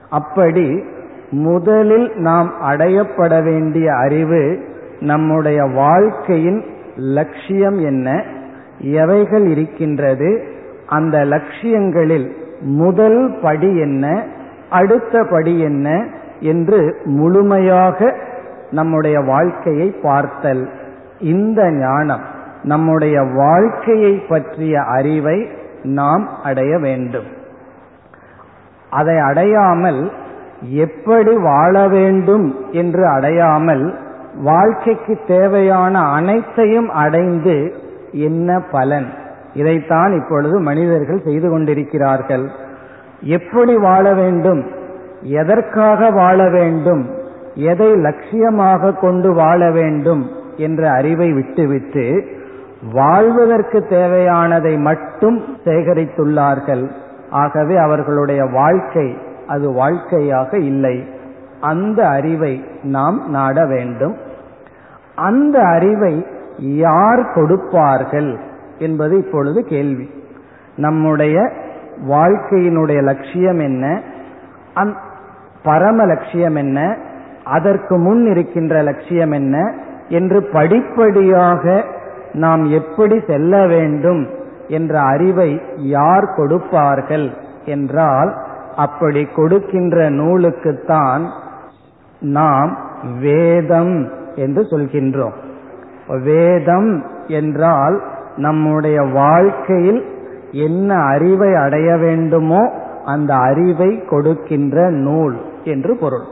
அப்படி 0.10 0.84
முதலில் 1.30 2.12
நாம் 2.16 2.54
அடையப்பட 2.70 3.44
வேண்டிய 3.44 3.94
அறிவு 3.94 4.64
நம்முடைய 5.00 5.64
வாழ்க்கையின் 5.64 6.64
லட்சியம் 6.96 7.80
என்ன? 7.80 8.24
எவைகள் 8.80 9.46
இருக்கின்றது? 9.46 10.44
அந்த 10.88 11.18
லட்சியங்களில் 11.18 12.42
முதல் 12.64 13.38
படி 13.42 13.80
என்ன 13.80 14.24
அடுத்த 14.70 15.26
படி 15.32 15.60
என்ன 15.60 16.06
என்று 16.40 17.02
முழுமையாக 17.06 18.16
நம்முடைய 18.72 19.20
வாழ்க்கையை 19.20 19.90
பார்த்தல். 19.90 20.70
இந்த 21.20 21.72
ஞானம் 21.72 22.22
நம்முடைய 22.64 23.24
வாழ்க்கையை 23.24 24.14
பற்றிய 24.16 24.82
அறிவை 24.82 25.48
நாம் 25.84 26.30
அடைய 26.44 26.78
வேண்டும். 26.78 27.26
அதை 28.90 29.18
அடையாமல் 29.18 30.12
எப்படி 30.62 31.38
வாழ 31.38 31.88
வேண்டும் 31.88 32.56
என்று 32.72 33.08
அடையாமல் 33.08 34.00
வாழ்க்கைக்கு 34.42 35.20
தேவையான 35.28 36.00
அனைத்தையும் 36.00 36.90
அடைந்து 36.90 37.74
என்ன 38.12 38.60
பலன்? 38.72 39.14
இதைத்தான் 39.54 40.14
இப்பொழுது 40.14 40.60
மனிதர்கள் 40.60 41.22
செய்து 41.24 41.50
கொண்டிருக்கிறார்கள். 41.50 42.50
எப்படி 43.22 43.78
வாழ 43.78 44.14
வேண்டும்? 44.14 44.68
எதற்காக 45.22 46.10
வாழ 46.10 46.50
வேண்டும்? 46.50 47.10
எதை 47.54 47.92
லட்சியமாக 47.92 49.00
கொண்டு 49.00 49.34
வாழ 49.34 49.72
வேண்டும்? 49.72 50.30
என்ற 50.58 50.92
அறிவை 50.92 51.34
விட்டுவிட்டு 51.34 52.26
வாழ்வதற்கு 52.94 53.86
தேவையானதை 53.90 54.78
மட்டும் 54.78 55.44
சேகரித்துள்ளார்கள். 55.66 56.92
ஆகவே 57.30 57.76
அவர்களுடைய 57.76 58.46
வாழ்க்கை 58.46 59.18
அது 59.48 59.72
வாழ்க்கையாக 59.72 60.58
இல்லை. 60.58 61.08
அந்த 61.62 62.08
அறிவை 62.08 62.66
நாம் 62.84 63.30
நாட 63.30 63.66
வேண்டும். 63.66 64.16
அந்த 65.16 65.60
அறிவை 65.60 66.26
யார் 66.58 67.34
கொடுப்பார்கள்? 67.34 68.40
என்பது 68.80 69.18
இப்பொழுது 69.18 69.64
கேள்வி. 69.64 70.10
நம்முடைய 70.76 71.52
வாழ்க்கையினுடைய 72.10 73.04
லட்சியம் 73.04 73.60
என்ன? 73.60 74.02
பரம 75.64 76.06
லட்சியம் 76.06 76.56
என்ன? 76.56 76.98
அதற்கு 77.44 77.98
முன் 77.98 78.26
இருக்கின்ற 78.26 78.82
லட்சியம் 78.82 79.32
என்ன? 79.32 79.74
என்று 80.10 80.44
படிப்படியாக 80.44 81.86
நாம் 82.34 82.64
எப்படி 82.64 83.20
செல்ல 83.28 83.68
வேண்டும் 83.68 84.30
என்ற 84.68 85.02
அறிவை 85.02 85.62
யார் 85.76 86.34
கொடுப்பார்கள் 86.36 87.34
என்றால் 87.66 88.36
அப்படி 88.76 89.26
கொடுக்கின்ற 89.26 90.10
நூலுக்குத்தான் 90.10 91.30
நாம் 92.20 92.78
வேதம் 93.20 94.12
என்று 94.36 94.62
சொல்கின்றோம். 94.62 95.34
வேதம் 96.24 97.04
என்றால் 97.28 98.02
நம்முடைய 98.36 99.02
வாழ்க்கையில் 99.02 100.04
என்ன 100.52 100.96
அறிவை 100.96 101.56
அடைய 101.56 101.98
வேண்டுமோ 101.98 102.72
அந்த 103.06 103.36
அறிவை 103.36 104.06
கொடுக்கின்ற 104.06 104.90
நூல் 104.90 105.38
என்று 105.64 105.98
பொருள். 105.98 106.24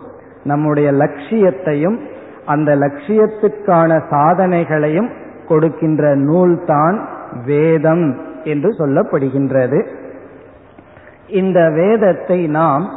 நம்முடைய 0.43 0.91
லட்சியத்தையும் 0.91 1.99
அந்த 2.45 2.75
லட்சியத்துக்கான 2.75 4.01
சாதனைகளையும் 4.09 5.09
கொடுக்கின்ற 5.47 6.15
நூல்தான் 6.15 7.07
வேதம் 7.45 8.17
என்று 8.43 8.69
சொல்லப்படுகின்றது. 8.69 9.85
இந்த 11.27 11.69
வேதத்தை 11.69 12.47
நாம் 12.47 12.89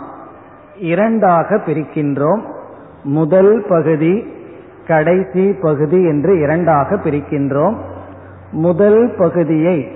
இரண்டாக 0.77 1.57
பிரிக்கின்றோம். 1.57 2.40
முதல் 3.03 3.64
பகுதி 3.69 4.27
கடைசி 4.87 5.53
பகுதி 5.53 6.03
என்று 6.03 6.40
இரண்டாக 6.40 6.97
பிரிக்கின்றோம். 6.97 7.77
முதல் 8.55 9.14
பகுதியை 9.19 9.93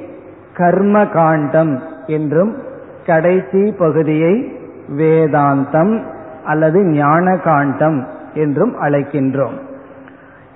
கர்ம 0.54 1.06
காண்டம் 1.06 1.82
என்றும் 2.06 2.56
கடைசி 3.06 3.72
பகுதியை 3.78 4.52
வேதாந்தம் 4.96 6.02
அல்லது 6.44 6.84
ஞான 6.84 7.36
காண்டம் 7.36 8.06
என்றும் 8.34 8.80
அழைக்கின்றோம். 8.82 9.56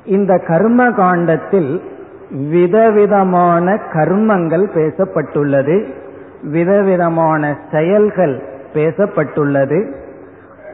இந்த 0.05 0.39
கர்ம 0.39 0.91
காண்டத்தில் 0.91 1.83
விதவிதமான 2.51 3.75
கர்மங்கள் 3.75 4.67
பேசப்பட்டுள்ளது 4.75 5.87
விதவிதமான 6.43 7.59
செயல்கள் 7.73 8.43
பேசப்பட்டுள்ளது. 8.75 9.93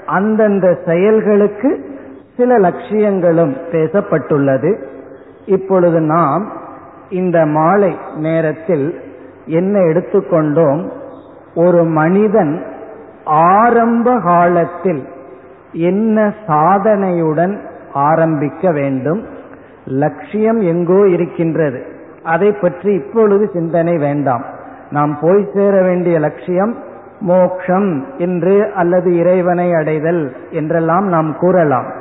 அந்தந்த 0.07 0.79
செயல்களுக்கு 0.87 1.99
சில 2.37 2.59
லட்சியங்களும் 2.59 3.57
பேசப்பட்டுள்ளது. 3.73 4.83
இப்பொழுது 5.47 6.01
நாம் 6.01 6.53
இந்த 7.11 7.47
மாலை 7.47 7.97
நேரத்தில் 8.15 9.01
என்ன 9.47 9.79
எடுத்துக்கொண்டோம்? 9.79 10.91
ஒரு 11.55 11.85
மனிதன் 11.85 12.67
ஆரம்ப 13.25 14.21
காலத்தில் 14.21 15.09
என்ன 15.73 16.35
சாதனையுடன் 16.47 17.61
ஆரம்பிக்க 17.93 18.71
வேண்டும்? 18.73 19.27
லட்சியம் 19.85 20.61
எங்கோ 20.61 21.07
இருக்கின்றது. 21.07 21.85
அதை 22.23 22.53
பற்றி 22.53 22.93
இப்பொழுது 22.93 23.51
சிந்தனை 23.53 23.97
வேண்டாம். 23.97 24.45
நாம் 24.91 25.19
போய் 25.21 25.49
சேர 25.55 25.83
வேண்டிய 25.83 26.19
லட்சியம் 26.19 26.77
மோக்ஷம் 27.21 28.05
என்று 28.19 28.73
அல்லது 28.75 29.17
இறைவனை 29.17 29.75
அடைதல் 29.75 30.37
என்றெல்லாம் 30.51 31.07
நாம் 31.07 31.37
கூறலாம். 31.37 31.93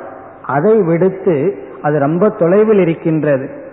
அதை 0.46 0.82
விடுத்து 0.82 1.54
அது 1.82 1.98
ரொம்ப 1.98 2.28
தொலைவில் 2.28 2.78
இருக்கின்றது. 2.78 3.66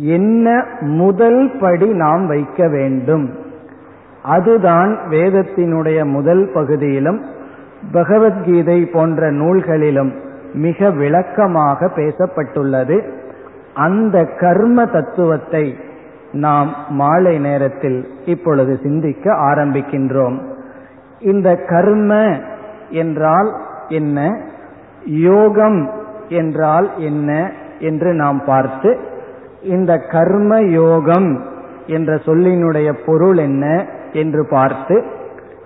என்ன 0.00 0.64
முதல் 0.80 1.56
படி 1.60 1.92
நாம் 1.92 2.26
வைக்க 2.26 2.68
வேண்டும்? 2.68 3.34
அதுதான் 4.22 4.98
வேதத்தினுடைய 5.10 6.04
முதல் 6.04 6.50
பகுதியிலும் 6.54 7.22
பகவத்கீதை 7.92 8.86
போன்ற 8.86 9.32
நூல்களிலும் 9.32 10.12
மிக 10.52 10.90
விளக்கமாக 10.90 11.86
பேசப்பட்டுள்ளது. 11.86 13.02
அந்த 13.74 14.24
கர்ம 14.24 14.86
தத்துவத்தை 14.86 15.76
நாம் 16.32 16.74
மாலை 16.88 17.38
நேரத்தில் 17.38 18.08
இப்பொழுது 18.24 18.78
சிந்திக்க 18.82 19.32
ஆரம்பிக்கின்றோம். 19.32 20.38
இந்த 21.20 21.56
கர்ம 21.56 22.38
என்றால் 22.90 23.52
என்ன? 23.88 24.40
யோகம் 25.06 25.90
என்றால் 26.28 26.90
என்ன? 26.96 27.52
என்று 27.80 28.14
நாம் 28.14 28.44
பார்த்து 28.44 29.16
இந்த 29.62 29.98
கர்ம 29.98 30.60
யோகம் 30.60 31.44
என்ற 31.86 32.14
சொல்லினுடைய 32.14 32.98
பொருள் 33.06 33.36
என்ன 33.36 33.86
என்று 34.12 34.46
பார்த்து 34.50 35.04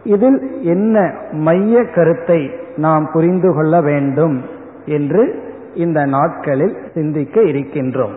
இதில் 0.05 0.61
என்ன 0.61 1.15
மைய 1.31 1.85
கருத்தை 1.85 2.51
நாம் 2.77 3.11
புரிந்து 3.13 3.55
கொள்ள 3.55 3.81
வேண்டும் 3.81 4.43
என்று 4.85 5.43
இந்த 5.75 6.05
நாட்களில் 6.05 6.77
சிந்திக்க 6.95 7.41
இருக்கின்றோம். 7.41 8.15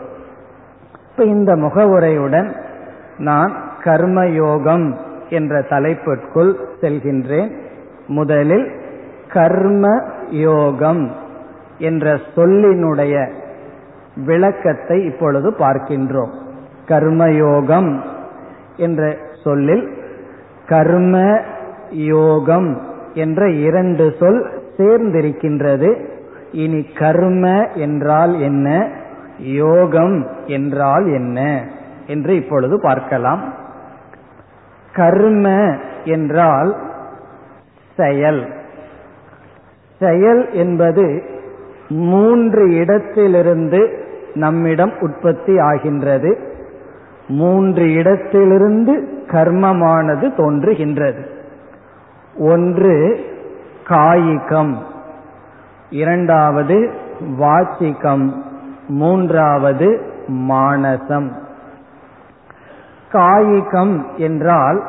இப்ப 1.11 1.23
இந்த 1.23 1.55
முகவுரையுடன் 1.55 2.55
நான் 3.17 3.63
கர்மயோகம் 3.83 4.95
என்ற 5.29 5.61
தலைப்பிற்குள் 5.61 6.55
செல்கின்றேன். 6.81 7.51
முதலில் 8.07 8.71
கர்ம 9.33 10.03
யோகம் 10.29 11.11
என்ற 11.77 12.17
சொல்லினுடைய 12.35 13.29
விளக்கத்தை 14.15 15.05
இப்பொழுது 15.05 15.51
பார்க்கின்றோம். 15.51 16.31
கர்மயோகம் 16.87 17.99
என்ற 18.77 19.17
சொல்லில் 19.43 19.89
கர்ம 20.67 21.39
யோகம் 21.89 22.81
என்ற 23.13 23.49
இரண்டு 23.49 24.15
சொல் 24.19 24.61
சேர்ந்திருக்கின்றது. 24.77 26.05
இனி 26.51 26.83
கர்ம 26.83 27.67
என்றால் 27.73 28.39
என்ன? 28.39 28.89
யோகம் 29.39 30.27
என்றால் 30.45 31.05
என்ன? 31.05 31.67
என்று 32.07 32.35
இப்பொழுது 32.35 32.79
பார்க்கலாம். 32.81 33.53
கர்ம 34.91 35.75
என்றால் 36.03 36.75
செயல். 37.95 38.47
செயல் 39.99 40.51
என்பது 40.51 41.23
மூன்று 41.89 42.75
இடத்திலிருந்து 42.75 44.04
நம்மிடம் 44.35 44.91
உற்பத்தி 44.99 45.59
ஆகின்றது. 45.59 46.37
மூன்று 47.27 47.93
இடத்திலிருந்து 47.93 49.23
கர்மமானது 49.27 50.35
தோன்றுகின்றது. 50.35 51.25
ஒன்று 52.37 53.25
காயிகம். 53.89 54.77
இரண்டாவது 55.89 56.91
வாச்சிகம். 57.39 58.33
மூன்றாவது 58.87 60.01
மானசம். 60.27 61.31
காயிகம் 63.13 64.03
என்றால் 64.17 64.83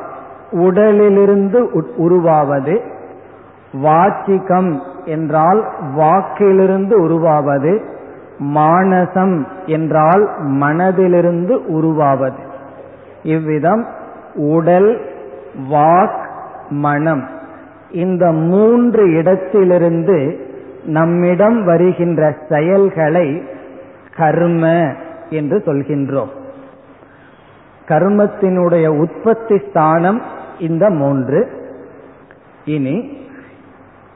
உடலிலிருந்து 0.51 1.71
உருவாவது. 1.97 2.81
வாச்சிகம் 3.73 4.83
என்றால் 5.05 5.65
வாக்கிலிருந்து 5.95 7.01
உருவாவது. 7.01 7.96
மானசம் 8.39 9.45
என்றால் 9.67 10.29
மனதிலிருந்து 10.41 11.67
உருவாவது. 11.67 12.39
இவ்விதம் 13.23 13.87
உடல் 14.35 15.01
வாக் 15.71 16.29
மனம். 16.69 17.29
இந்த 17.91 18.33
மூன்று 18.33 19.13
இடத்திலிருந்து 19.13 20.47
நம்மிடம் 20.85 21.65
வருகின்ற 21.65 22.37
செயல்களை 22.49 23.43
கர்ம 24.17 24.93
என்று 25.31 25.63
சொல்கின்றோம். 25.67 26.31
கர்மத்தினுடைய 27.89 28.87
உற்பத்தி 28.87 29.59
ஸ்தானம் 29.69 30.23
இந்த 30.59 30.91
மூன்று. 30.91 31.51
இனி 32.65 33.19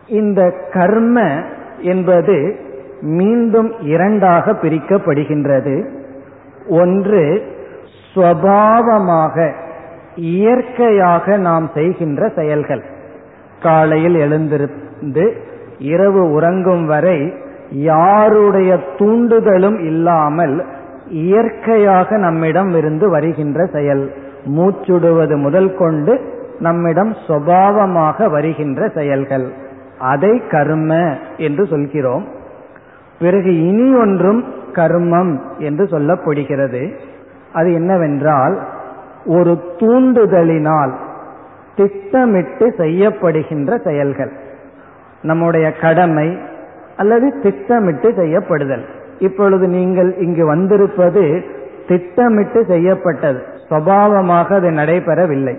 இந்த 0.07 0.53
கர்ம 0.73 1.43
என்பது 1.79 2.59
மீண்டும் 3.01 3.75
இரண்டாக 3.81 4.53
பிரிக்கப்படுகின்றது. 4.53 5.89
ஒன்று 6.69 7.43
ஸ்வபாவமாக 8.15 9.53
இயற்கையாக 10.17 11.37
நாம் 11.37 11.71
செய்கின்ற 11.75 12.29
செயல்கள். 12.29 12.83
காலையில் 13.63 14.15
எழுந்திருந்து 14.15 15.33
இரவு 15.79 16.33
உறங்கும் 16.33 16.87
வரை 16.87 17.35
யாருடைய 17.71 18.79
தூண்டுதலும் 18.99 19.81
இல்லாமல் 19.81 20.65
இயற்கையாக 21.09 22.17
நம்மிடம் 22.17 22.75
இருந்து 22.75 23.11
வருகின்ற 23.11 23.67
செயல். 23.67 24.13
மூச்சுடுவது 24.57 25.37
முதல் 25.37 25.77
கொண்டு 25.77 26.21
நம்மிடம் 26.59 27.17
சுவாவமாக 27.29 28.31
வருகின்ற 28.31 28.89
செயல்கள். 28.89 29.53
அதை 29.99 30.43
கர்ம 30.51 31.17
என்று 31.37 31.67
சொல்கிறோம். 31.67 32.39
பிறகு 33.21 33.67
இனி 33.67 33.95
ஒன்றும் 33.95 34.45
கர்மம் 34.73 35.41
என்று 35.59 35.85
சொல்லப்படுகிறது. 35.85 36.95
அது 37.53 37.73
என்னவென்றால் 37.73 38.59
ஒரு 39.25 39.59
தூண்டுதலினால் 39.79 40.93
திட்டமிட்டு 41.77 42.75
செய்யப்படுகின்ற 42.79 43.81
செயல்கள். 43.85 44.33
நம்முடைய 45.23 45.73
கடமை 45.73 46.39
அல்லது 46.97 47.41
திட்டமிட்டு 47.41 48.11
செய்யப்படுதல். 48.11 48.85
இப்பொழுது 49.19 49.69
நீங்கள் 49.69 50.17
இங்கு 50.17 50.47
வந்திருப்பது 50.47 51.45
திட்டமிட்டு 51.89 52.65
செய்யப்பட்டது. 52.65 53.43
சுவாவமாக 53.69 54.55
அது 54.55 54.71
நடைபெறவில்லை. 54.71 55.57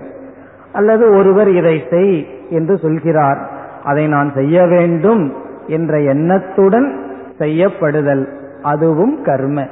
அல்லது 0.71 1.09
ஒருவர் 1.09 1.47
இதை 1.47 1.83
செய் 1.89 2.27
என்று 2.49 2.77
சொல்கிறார். 2.77 3.49
அதை 3.83 4.07
நான் 4.07 4.31
செய்ய 4.35 4.65
வேண்டும் 4.65 5.33
என்ற 5.67 5.99
எண்ணத்துடன் 5.99 7.09
செய்யப்படுதல். 7.41 8.25
அதுவும் 8.61 9.23
கர்ம. 9.23 9.67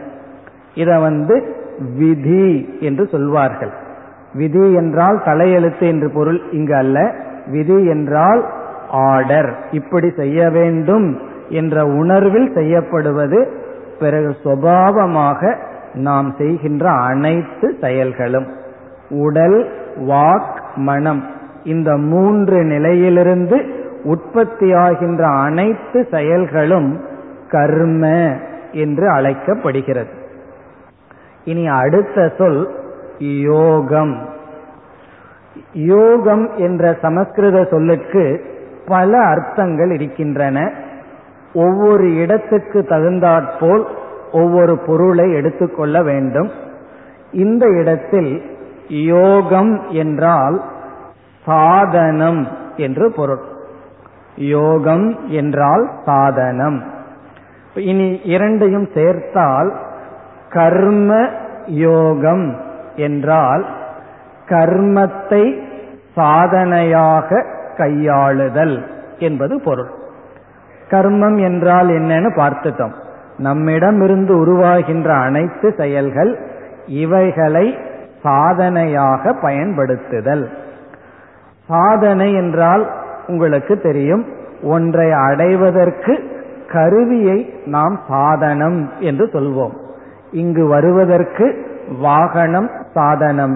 இத 0.73 0.99
வந்து 0.99 1.55
விதி 1.97 2.77
என்று 2.79 3.07
சொல்வார்கள். 3.07 3.71
விதி 4.33 4.73
என்றால் 4.73 5.21
தலையெழுத்து 5.25 5.81
என்று 5.81 6.11
பொருள் 6.11 6.41
இங்கு 6.51 6.75
அல்ல. 6.75 7.13
விதி 7.45 7.85
என்றால் 7.85 8.45
ஆர்டர் 8.89 9.55
இப்படி 9.71 10.11
செய்ய 10.15 10.49
வேண்டும் 10.49 11.19
என்ற 11.49 11.85
உணர்வில் 11.85 12.51
செய்யப்படுவது 12.53 13.47
பிறகு 13.99 14.35
சுவாவமாக 14.43 15.55
நாம் 15.93 16.35
செய்கின்ற 16.37 16.89
அனைத்து 16.91 17.77
செயல்களும். 17.81 18.47
உடல் 19.09 19.69
வாக் 19.99 20.61
மனம் 20.75 21.23
இந்த 21.63 21.97
மூன்று 21.97 22.63
நிலையிலிருந்து 22.63 23.65
உற்பத்தியாகின்ற 24.03 25.21
அனைத்து 25.21 26.07
செயல்களும் 26.11 27.08
கர்ம 27.49 28.35
என்று 28.71 29.09
அழைக்கப்படுகிறது. 29.09 30.11
இனி 31.43 31.67
அடுத்த 31.67 32.31
சொல் 32.37 32.69
யோகம். 33.19 34.29
யோகம் 35.73 36.57
என்ற 36.57 36.97
சமஸ்கிருத 37.01 37.63
சொல்லுக்கு 37.63 38.41
பல 38.87 39.21
அர்த்தங்கள் 39.21 39.91
இருக்கின்றன. 39.91 40.71
ஒவ்வொரு 41.53 42.15
இடத்துக்கு 42.15 42.85
தகுந்தாற்போல் 42.85 43.87
ஒவ்வொரு 44.31 44.77
பொருளை 44.77 45.33
எடுத்துக்கொள்ள 45.33 46.03
வேண்டும். 46.03 46.51
இந்த 47.31 47.67
இடத்தில் 47.69 48.41
யோகம் 48.87 49.89
என்றால் 49.89 50.61
சாதனம் 51.45 52.47
என்று 52.77 53.11
பொருள். 53.11 53.41
யோகம் 54.35 55.19
என்றால் 55.27 55.89
சாதனம். 56.05 56.83
இனி 57.73 58.21
இரண்டையும் 58.23 58.87
சேர்த்தால் 58.93 59.73
கர்ம 60.49 61.27
யோகம் 61.65 62.55
என்றால் 62.95 63.65
கர்மத்தை 64.47 65.67
சாதனையாக 66.15 67.45
கையாளுதல் 67.77 68.85
என்பது 69.19 69.61
பொருள். 69.61 69.89
கர்மம் 70.89 71.39
என்றால் 71.39 71.87
என்னன்னு 71.87 72.29
பார்த்துட்டோம். 72.35 72.93
நம்மிடமிருந்து 73.37 74.45
உருவாகின்ற 74.45 75.07
அனைத்து 75.13 75.73
செயல்கள் 75.77 76.39
இவைகளை 76.87 77.77
சாதனையாக 78.23 79.33
பயன்படுத்துதல். 79.33 80.49
சாதனை 81.67 82.33
என்றால் 82.33 82.89
உங்களுக்கு 83.27 83.81
தெரியும் 83.81 84.25
ஒன்றை 84.63 85.11
அடைவதற்கு 85.11 86.37
கருவியை 86.71 87.53
நாம் 87.65 87.99
சாதனம் 88.07 88.89
என்று 88.99 89.25
சொல்வோம். 89.25 89.75
இங்கு 90.31 90.67
வருவதற்கு 90.67 91.45
வாகனம் 92.01 92.69
சாதனம் 92.93 93.55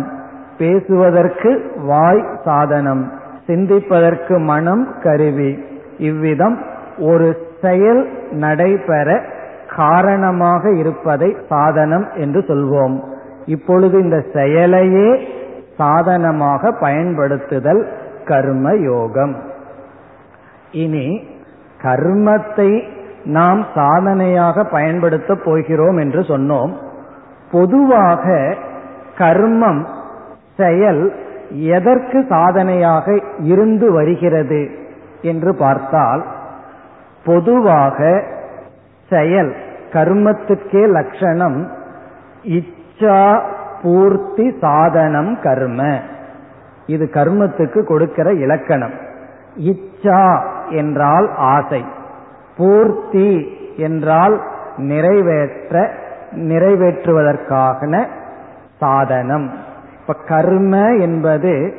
பேசுவதற்கு 0.57 1.51
வாய் 1.86 2.26
சாதனம் 2.45 3.11
சிந்திப்பதற்கு 3.47 4.39
மனம் 4.39 4.88
கருவி. 5.03 5.51
இவ்விதம் 5.97 6.57
ஒரு 6.97 7.28
செயல் 7.61 8.01
நடைபெற 8.32 9.22
காரணமாக 9.76 10.72
இருப்பதை 10.72 11.36
சாதனம் 11.49 12.07
என்று 12.16 12.39
சொல்வோம். 12.39 12.95
இப்பொழுது 13.45 13.95
இந்த 14.01 14.18
செயலையே 14.34 15.09
சாதனமாக 15.78 16.72
பயன்படுத்துதல் 16.72 17.82
கர்ம 18.26 18.76
யோகம் 18.76 19.36
இனி 20.72 21.07
கர்மத்தை 21.82 22.70
நாம் 23.24 23.65
சாதனையாக 23.76 24.63
பயன்படுத்த 24.63 25.36
போகிறோம் 25.36 25.97
என்று 25.97 26.21
சொன்னோம். 26.21 26.74
பொதுவாக 27.51 28.55
கர்மம் 29.17 29.86
செயல் 30.57 31.13
எதற்கு 31.49 32.26
சாதனையாக 32.30 33.19
இருந்து 33.39 33.91
வருகிறது 33.91 34.69
என்று 35.21 35.55
பார்த்தால் 35.55 36.26
பொதுவாக 37.26 38.24
செயல் 39.09 39.55
கர்மத்துக்கே 39.91 40.88
லட்சணம் 40.88 41.69
இச்சா 42.43 43.41
பூர்த்தி 43.82 44.57
சாதனம் 44.61 45.39
கர்ம. 45.43 45.99
இது 46.86 47.09
கர்மத்துக்கு 47.13 47.84
கொடுக்கிற 47.84 48.32
இலக்கணம். 48.32 48.93
இச்சா 49.57 50.41
என்றால் 50.69 51.30
ஆசை. 51.36 51.86
பூர்த்தி 52.58 53.58
என்றால் 53.78 54.41
நிறைவேற்ற 54.78 55.89
நிறைவேற்றுவதற்கான 56.32 58.08
சாதனம். 58.80 59.51
இப்ப 60.01 60.16
கர்ம 60.28 60.95
என்பது 60.95 61.74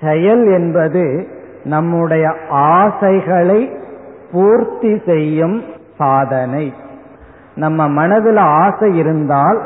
செயல் 0.00 0.52
என்பது 0.52 1.26
நம்முடைய 1.64 2.32
ஆசைகளை 2.50 3.76
பூர்த்தி 4.32 5.02
செய்யும் 5.06 5.62
சாதனை. 5.98 6.74
நம்ம 7.54 7.88
மனதில் 7.88 8.36
ஆசை 8.36 8.96
இருந்தால் 8.96 9.60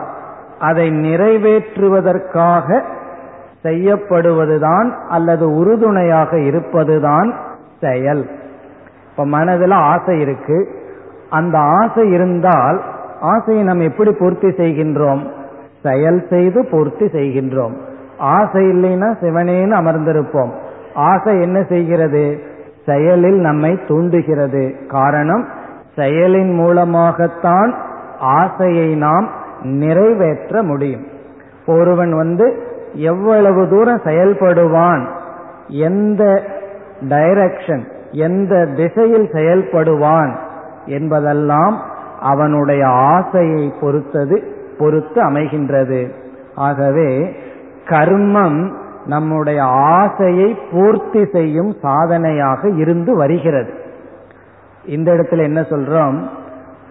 அதை 0.61 0.91
நிறைவேற்றுவதற்காக 0.91 2.83
செய்யப்படுவதுதான் 3.65 4.93
அல்லது 5.09 5.51
உறுதுணையாக 5.51 6.41
இருப்பதுதான் 6.41 7.35
செயல். 7.81 8.40
இப்ப 9.21 9.33
மனதில் 9.33 9.71
ஆசை 9.71 10.21
இருக்கு. 10.21 10.69
அந்த 11.31 11.59
ஆசை 11.59 12.11
இருந்தால் 12.11 12.83
ஆசையை 13.21 13.65
நம்ம 13.65 13.83
எப்படி 13.83 14.13
பூர்த்தி 14.13 14.49
செய்கின்றோம்? 14.49 15.31
செயல் 15.83 16.27
செய்து 16.29 16.67
பூர்த்தி 16.71 17.05
செய்கின்றோம். 17.05 17.77
ஆசை 18.19 18.67
இல்லைன்னா 18.67 19.15
சிவனேன்னு 19.21 19.73
அமர்ந்திருப்போம். 19.73 20.51
ஆசை 20.95 21.41
என்ன 21.41 21.63
செய்கிறது? 21.63 22.41
செயலில் 22.87 23.39
நம்மை 23.41 23.79
தூண்டுகிறது. 23.87 24.75
காரணம் 24.89 25.49
செயலின் 25.97 26.55
மூலமாகத்தான் 26.55 27.75
ஆசையை 28.19 28.97
நாம் 28.97 29.29
நிறைவேற்ற 29.63 30.63
முடியும். 30.63 31.07
ஒருவன் 31.67 32.17
வந்து 32.17 32.63
எவ்வளவு 32.93 33.69
தூரம் 33.69 34.01
செயல்படுவான்? 34.05 35.07
எந்த 35.67 36.43
டைரக்ஷன் 37.09 37.99
எந்த 38.13 38.67
திசையில் 38.67 39.29
செயல்படுவான் 39.33 40.37
என்பதெல்லாம் 40.87 41.81
அவனுடைய 42.21 42.87
ஆசையை 42.89 43.73
பொறுத்தது 43.81 44.57
பொறுத்து 44.79 45.31
அமைகின்றது. 45.31 46.13
ஆகவே 46.55 47.37
கர்மம் 47.85 48.73
நம்முடைய 49.07 49.65
ஆசையை 49.65 50.59
பூர்த்தி 50.71 51.27
செய்யும் 51.27 51.75
சாதனையாக 51.83 52.69
இருந்து 52.69 53.17
வருகிறது. 53.17 53.73
இந்த 54.85 55.13
இடத்துல 55.13 55.43
என்ன 55.43 55.61
சொல்றோம்? 55.61 56.29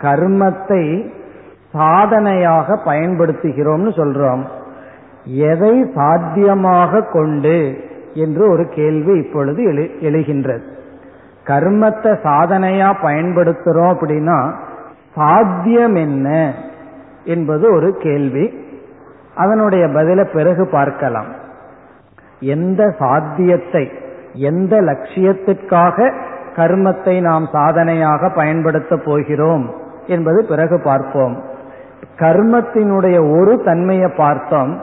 கர்மத்தை 0.01 1.11
சாதனையாக 1.71 2.79
பயன்படுத்துகிறோம்னு 2.85 3.89
சொல்றோம். 3.89 4.43
எதை 5.23 5.91
சாத்தியமாக 5.95 7.01
கொண்டு? 7.01 7.77
என்று 8.13 8.51
ஒரு 8.51 8.67
கேள்வி 8.67 9.17
இப்பொழுது 9.17 9.63
எழு- 9.63 10.03
எழுகின்றது. 10.03 10.77
கர்மத்தை 11.49 12.11
சாதனையா 12.23 12.89
பயன்படுத்துறோம் 13.03 13.91
அப்படின்னா 13.93 14.39
சாத்தியம் 15.15 15.95
என்ன 15.95 16.53
என்பது 17.23 17.73
ஒரு 17.73 17.97
கேள்வி. 17.97 18.45
அதனுடைய 19.35 19.87
பதிலை 19.87 20.23
பிறகு 20.33 20.67
பார்க்கலாம். 20.67 21.29
எந்த 22.39 22.95
சாத்தியத்தை 22.99 23.91
எந்த 24.33 24.81
லட்சியத்திற்காக 24.81 26.13
கர்மத்தை 26.55 27.21
நாம் 27.21 27.45
சாதனையாக 27.51 28.29
பயன்படுத்த 28.29 28.97
போகிறோம் 28.97 29.65
என்பது 30.07 30.45
பிறகு 30.45 30.81
பார்ப்போம். 30.83 31.35
கர்மத்தினுடைய 32.19 33.17
ஒரு 33.39 33.61
தன்மையை 33.65 34.09
பார்த்தோம். 34.17 34.81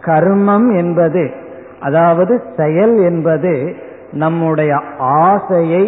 கர்மம் 0.00 0.76
என்பது 0.76 1.32
அதாவது 1.80 2.42
செயல் 2.56 2.96
என்பது 2.98 3.74
நம்முடைய 4.12 4.72
ஆசையை 4.98 5.84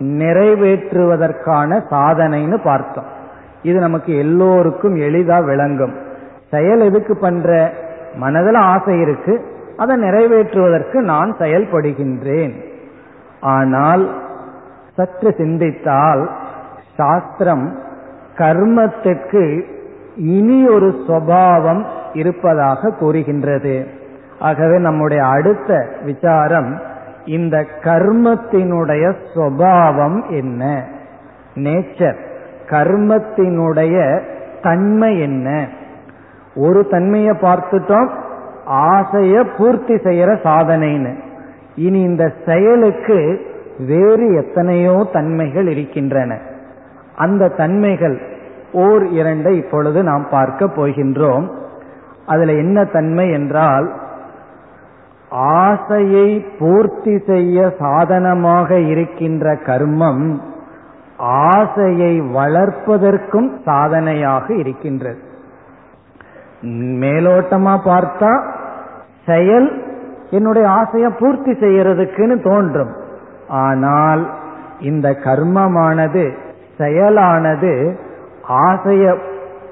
நிறைவேற்றுவதற்கான 0.00 1.82
சாதனைன்னு 1.90 2.60
பார்த்தோம். 2.64 3.04
இது 3.62 3.78
நமக்கு 3.78 4.16
எல்லோருக்கும் 4.18 4.96
எளிதா 4.96 5.44
விளங்கும். 5.44 5.94
செயல் 6.50 6.80
எதுக்கு 6.80 7.16
பண்ற? 7.16 7.72
மனதில் 8.14 8.54
ஆசை 8.54 9.00
இருக்கு. 9.00 9.44
அதை 9.76 9.96
நிறைவேற்றுவதற்கு 9.96 10.94
நான் 10.94 11.36
செயல்படுகின்றேன். 11.36 12.64
ஆனால் 13.40 14.22
சற்று 14.94 15.34
சிந்தித்தால் 15.36 16.30
சாஸ்திரம் 16.96 17.78
கர்மத்துக்கு 18.36 19.64
இனி 20.16 20.68
ஒரு 20.68 21.04
சுவாவம் 21.08 21.84
இருப்பதாக 22.12 22.90
கூறுகின்றது. 22.90 23.86
ஆகவே 24.38 24.78
நம்முடைய 24.78 25.26
அடுத்த 25.26 25.88
விசாரம் 26.04 26.80
இந்த 27.30 27.66
கர்மத்தினுடைய 27.80 29.14
சுவாவம் 29.34 30.30
என்ன? 30.30 30.84
நேச்சர் 31.54 32.18
கர்மத்தினுடைய 32.66 34.22
தன்மை 34.62 35.20
என்ன? 35.20 35.68
ஒரு 36.54 36.86
தன்மையை 36.86 37.34
பார்த்துட்டோம் 37.40 38.10
ஆசைய 38.66 39.44
பூர்த்தி 39.58 39.94
செய்யற 39.94 40.30
சாதனைன்னு. 40.44 41.12
இனி 41.74 42.00
இந்த 42.00 42.32
செயலுக்கு 42.46 43.40
வேறு 43.86 44.26
எத்தனையோ 44.34 45.08
தன்மைகள் 45.12 45.68
இருக்கின்றன. 45.68 46.38
அந்த 47.16 47.48
தன்மைகள் 47.48 48.20
ஓர் 48.72 49.04
இரண்டை 49.06 49.52
இப்பொழுது 49.52 50.02
நாம் 50.02 50.26
பார்க்க 50.30 50.66
போகின்றோம். 50.66 51.46
அதுல 52.26 52.52
என்ன 52.52 52.84
தன்மை 52.84 53.32
என்றால் 53.32 53.99
ஆசையை 55.30 56.28
பூர்த்தி 56.58 57.18
செய்ய 57.26 57.72
சாதனமாக 57.78 58.78
இருக்கின்ற 58.78 59.52
கர்மம் 59.52 60.40
ஆசையை 61.52 62.20
வளர்ப்பதற்கும் 62.20 63.50
சாதனையாக 63.64 64.54
இருக்கின்றது. 64.54 65.20
மேலோட்டமா 67.02 67.74
பார்த்தா 67.84 68.32
செயல் 69.26 69.68
என்னுடைய 70.30 70.68
ஆசையை 70.68 71.10
பூர்த்தி 71.10 71.50
செய்யறதுக்குன்னு 71.50 72.42
தோன்றும். 72.42 72.92
ஆனால் 73.48 74.30
இந்த 74.80 75.08
கர்மமானது 75.24 76.24
செயலானது 76.78 77.98
ஆசைய 78.48 79.14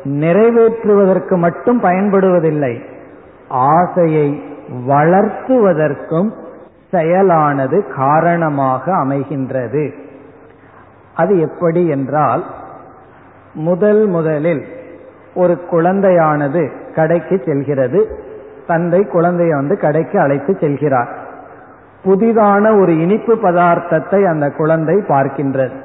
நிறைவேற்றுவதற்கு 0.05 1.37
மட்டும் 1.37 1.83
பயன்படுவதில்லை. 1.83 2.75
ஆசையை 3.49 4.43
வளர்த்துவதற்கும் 4.69 6.31
செயலானது 6.91 7.95
காரணமாக 7.95 8.93
அமைகின்றது. 8.93 9.93
அது 11.15 11.41
எப்படி 11.41 11.87
என்றால் 11.87 12.45
முதல் 13.53 14.07
முதலில் 14.07 14.67
ஒரு 15.35 15.59
குழந்தையானது 15.71 16.93
கடைக்கு 16.95 17.43
செல்கிறது. 17.45 18.21
தந்தை 18.67 19.07
குழந்தையை 19.07 19.55
வந்து 19.55 19.77
கடைக்கு 19.79 20.21
அழைத்து 20.21 20.57
செல்கிறார். 20.61 21.09
புதிதான 22.05 22.81
ஒரு 22.81 23.01
இனிப்பு 23.01 23.35
பதார்த்தத்தை 23.35 24.25
அந்த 24.25 24.51
குழந்தை 24.51 24.97
பார்க்கின்றது. 24.97 25.77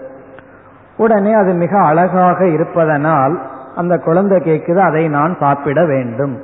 உடனே 0.97 1.33
அது 1.33 1.53
மிக 1.53 1.79
அழகாக 1.79 2.47
இருப்பதனால் 2.47 3.41
அந்த 3.75 3.97
குழந்தை 3.97 4.39
கேட்குது 4.39 4.77
அதை 4.77 5.07
நான் 5.07 5.37
சாப்பிட 5.39 5.85
வேண்டும். 5.85 6.41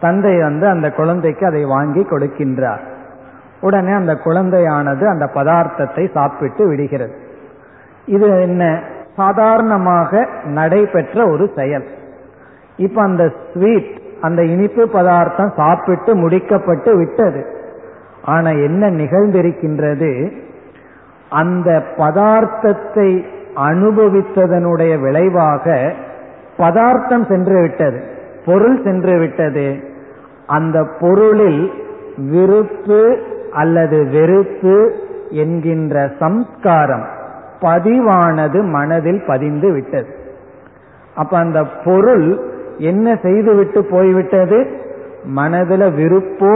தந்தை 0.00 0.42
வந்து 0.42 0.66
அந்த 0.66 0.90
குழந்தைக்கு 0.90 1.46
அதை 1.46 1.64
வாங்கி 1.64 2.06
கொடுக்கின்றார். 2.10 2.80
உடனே 3.60 3.92
அந்த 3.92 4.14
குழந்தையானது 4.24 5.08
அந்த 5.08 5.30
பதார்த்தத்தை 5.34 6.10
சாப்பிட்டு 6.12 6.68
விடுகிறது. 6.68 7.14
இது 8.06 8.40
என்ன? 8.40 8.80
சாதாரணமாக 9.16 10.28
நடைபெற்ற 10.44 11.28
ஒரு 11.28 11.50
செயல். 11.56 11.84
இப்ப 12.76 13.02
அந்த 13.02 13.32
ஸ்வீட் 13.54 14.00
அந்த 14.20 14.44
இனிப்பு 14.44 14.88
பதார்த்தம் 14.88 15.52
சாப்பிட்டு 15.56 16.16
முடிக்கப்பட்டு 16.16 16.96
விட்டது. 16.96 17.46
ஆனா 18.24 18.50
என்ன 18.50 18.90
நிகழ்ந்திருக்கின்றது? 18.90 20.32
அந்த 21.28 21.82
பதார்த்தத்தை 21.96 23.24
அனுபவித்ததனுடைய 23.56 25.00
விளைவாக 25.00 25.94
பதார்த்தம் 26.56 27.24
சென்று 27.24 27.60
விட்டது. 27.60 28.04
பொருள் 28.44 28.82
சென்று 28.82 29.18
விட்டது. 29.18 29.89
அந்த 30.50 30.78
பொருளில் 31.00 31.62
விருப்பு 32.30 33.00
அல்லது 33.52 33.98
வெறுப்பு 34.10 34.76
என்கின்ற 35.30 35.94
சம்ஸ்காரம் 36.18 37.06
பதிவானது 37.60 38.58
மனதில் 38.70 39.22
பதிந்து 39.26 39.68
விட்டது. 39.72 40.10
அப்ப 41.14 41.38
அந்த 41.38 41.60
பொருள் 41.84 42.26
என்ன 42.78 43.06
செய்துவிட்டு 43.22 43.80
போய்விட்டது? 43.84 44.58
மனதில் 45.24 45.86
விருப்போ 45.90 46.54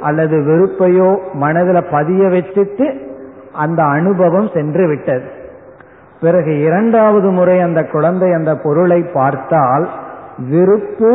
அல்லது 0.00 0.36
வெறுப்பையோ 0.48 1.10
மனதில் 1.34 1.90
பதிய 1.90 2.22
வச்சுட்டு 2.28 2.86
அந்த 3.52 3.80
அனுபவம் 3.82 4.48
சென்று 4.54 4.84
விட்டது. 4.86 5.28
பிறகு 6.20 6.52
இரண்டாவது 6.60 7.28
முறை 7.30 7.56
அந்த 7.60 7.80
குழந்தை 7.84 8.28
அந்த 8.32 8.52
பொருளை 8.64 9.00
பார்த்தால் 9.14 9.86
விருப்பு 10.50 11.12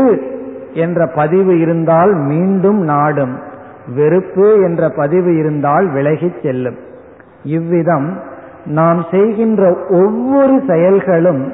என்ற 0.76 1.08
பதிவு 1.16 1.60
இருந்தால் 1.60 2.14
மீண்டும் 2.14 2.80
நாடும். 2.82 3.40
வெறுப்பு 3.96 4.62
என்ற 4.62 4.90
பதிவு 4.90 5.38
இருந்தால் 5.38 5.92
விலகிச் 5.92 6.42
செல்லும். 6.44 6.78
இவ்விதம் 7.44 8.20
நாம் 8.66 9.06
செய்கின்ற 9.12 9.76
ஒவ்வொரு 9.90 10.62
செயல்களும் 10.68 11.54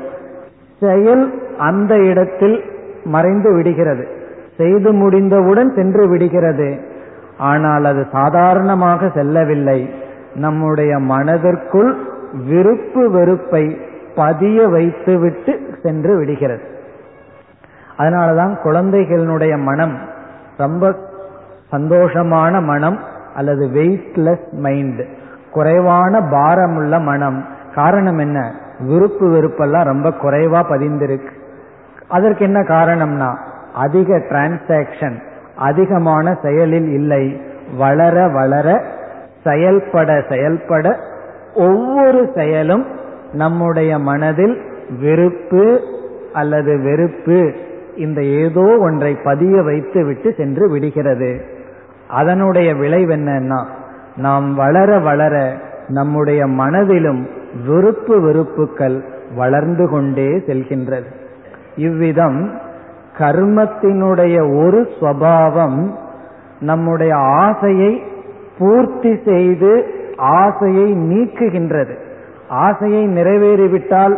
செயல் 0.79 1.33
அந்த 1.57 1.95
இடத்தில் 1.95 2.63
மறைந்து 3.03 3.53
விடுகிறது. 3.53 4.07
செய்து 4.57 4.93
முடிந்தவுடன் 4.93 5.73
சென்று 5.75 6.07
விடுகிறது. 6.07 6.79
ஆனால் 7.37 7.85
அது 7.85 8.05
சாதாரணமாக 8.11 9.09
செல்லவில்லை. 9.09 9.89
நம்முடைய 10.35 10.99
மனதிற்குள் 10.99 11.95
விருப்பு 12.47 13.11
வெறுப்பை 13.11 13.77
பதிய 14.15 14.67
வைத்துவிட்டு 14.67 15.59
சென்று 15.83 16.17
விடுகிறது. 16.17 16.70
அதனாலதான் 18.01 18.57
குழந்தைகளினுடைய 18.63 19.57
மனம் 19.57 19.97
ரொம்ப 20.57 20.95
சந்தோஷமான 21.71 22.63
மனம் 22.63 22.99
அல்லது 23.35 23.67
வெயிட்லெஸ் 23.67 24.51
மைண்ட் 24.51 25.01
குறைவான 25.51 26.19
பாரமுள்ள 26.19 27.03
மனம். 27.03 27.45
காரணம் 27.75 28.17
என்ன? 28.17 28.51
விருப்பு 28.79 29.27
வெறுப்பெல்லாம் 29.27 29.83
ரொம்ப 29.83 30.09
குறைவா 30.09 30.63
பதிந்திருக்கு. 30.69 31.29
அதற்கு 32.07 32.43
என்ன 32.43 32.59
காரணம்னா 32.59 33.37
அதிக 33.73 34.17
டிரான்சாக்சன் 34.17 35.21
அதிகமான 35.55 36.37
செயலில் 36.41 36.89
இல்லை. 36.89 37.41
வளர 37.77 38.27
வளர 38.27 38.83
செயல்பட 39.43 40.23
செயல்பட 40.29 40.99
ஒவ்வொரு 41.53 42.31
செயலும் 42.35 42.85
நம்முடைய 43.33 43.99
மனதில் 43.99 44.61
வெறுப்பு 45.01 45.81
அல்லது 46.33 46.79
வெறுப்பு 46.81 47.53
இந்த 47.97 48.23
ஏதோ 48.23 48.77
ஒன்றை 48.79 49.15
பதிய 49.15 49.61
வைத்து 49.61 50.05
விட்டு 50.05 50.33
சென்று 50.37 50.69
விடுகிறது. 50.69 51.45
அதனுடைய 52.07 52.75
விளைவு 52.75 53.15
என்னன்னா 53.15 53.65
நாம் 54.15 54.53
வளர 54.53 54.99
வளர 54.99 55.57
நம்முடைய 55.87 56.47
மனதிலும் 56.47 57.29
விருப்பு 57.67 58.21
வெறுப்புகள் 58.21 59.03
வளர்ந்து 59.35 59.89
கொண்டே 59.89 60.27
செல்கின்றது. 60.27 61.05
இவ்விதம் 61.75 62.59
கர்மத்தினுடைய 63.17 64.65
ஒரு 64.65 64.87
சுவாவம் 64.99 65.91
நம்முடைய 66.59 67.15
ஆசையை 67.17 68.03
பூர்த்தி 68.57 69.19
செய்து 69.25 69.85
ஆசையை 70.17 70.93
நீக்குகின்றது. 70.93 71.95
ஆசையை 72.47 73.07
நிறைவேறிவிட்டால் 73.07 74.17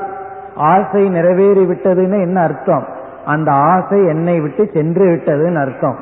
ஆசை 0.55 1.09
நிறைவேறிவிட்டதுன்னு 1.09 2.21
என்ன 2.21 2.41
அர்த்தம்? 2.41 2.87
அந்த 3.25 3.51
ஆசை 3.51 4.05
என்னை 4.05 4.39
விட்டு 4.39 4.69
சென்று 4.73 5.05
விட்டதுன்னு 5.05 5.55
அர்த்தம். 5.55 5.97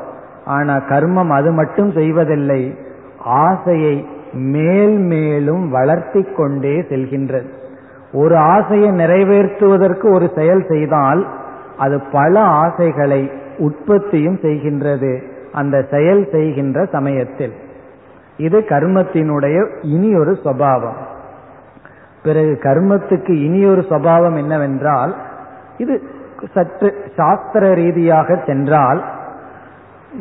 ஆனா 0.45 0.75
கர்மம் 0.75 1.29
அது 1.29 1.51
மட்டும் 1.51 1.91
செய்வதில்லை 1.91 2.75
ஆசையை 3.19 4.05
மேல் 4.33 4.97
மேலும் 4.97 5.69
வளர்த்தி 5.69 6.23
கொண்டே 6.23 6.81
செல்கின்றது. 6.81 7.49
ஒரு 8.13 8.37
ஆசையை 8.37 8.91
நிறைவேற்றுவதற்கு 8.91 10.13
ஒரு 10.13 10.31
செயல் 10.35 10.65
செய்தால் 10.67 11.27
அது 11.77 12.01
பல 12.11 12.39
ஆசைகளை 12.39 13.31
உற்பத்தியும் 13.57 14.35
செய்கின்றது 14.35 15.21
அந்த 15.51 15.85
செயல் 15.91 16.27
செய்கின்ற 16.31 16.85
சமயத்தில். 16.85 17.53
இது 18.37 18.59
கர்மத்தினுடைய 18.59 19.67
இனி 19.81 20.15
ஒரு 20.15 20.37
சுவாவம். 20.43 20.95
பிறகு 22.23 22.59
கர்மத்துக்கு 22.63 23.31
இனி 23.31 23.65
ஒரு 23.65 23.81
சுவாவம் 23.81 24.37
என்னவென்றால் 24.37 25.15
இது 25.77 26.19
சற்று 26.53 26.89
சாஸ்திர 27.15 27.73
ரீதியாக 27.73 28.37
சென்றால் 28.45 29.01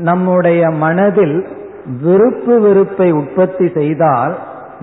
நம்முடைய 0.02 0.62
மனதில் 0.70 1.36
விருப்பு 2.02 2.54
வெறுப்பை 2.60 3.08
உற்பத்தி 3.12 3.66
செய்தால் 3.74 4.34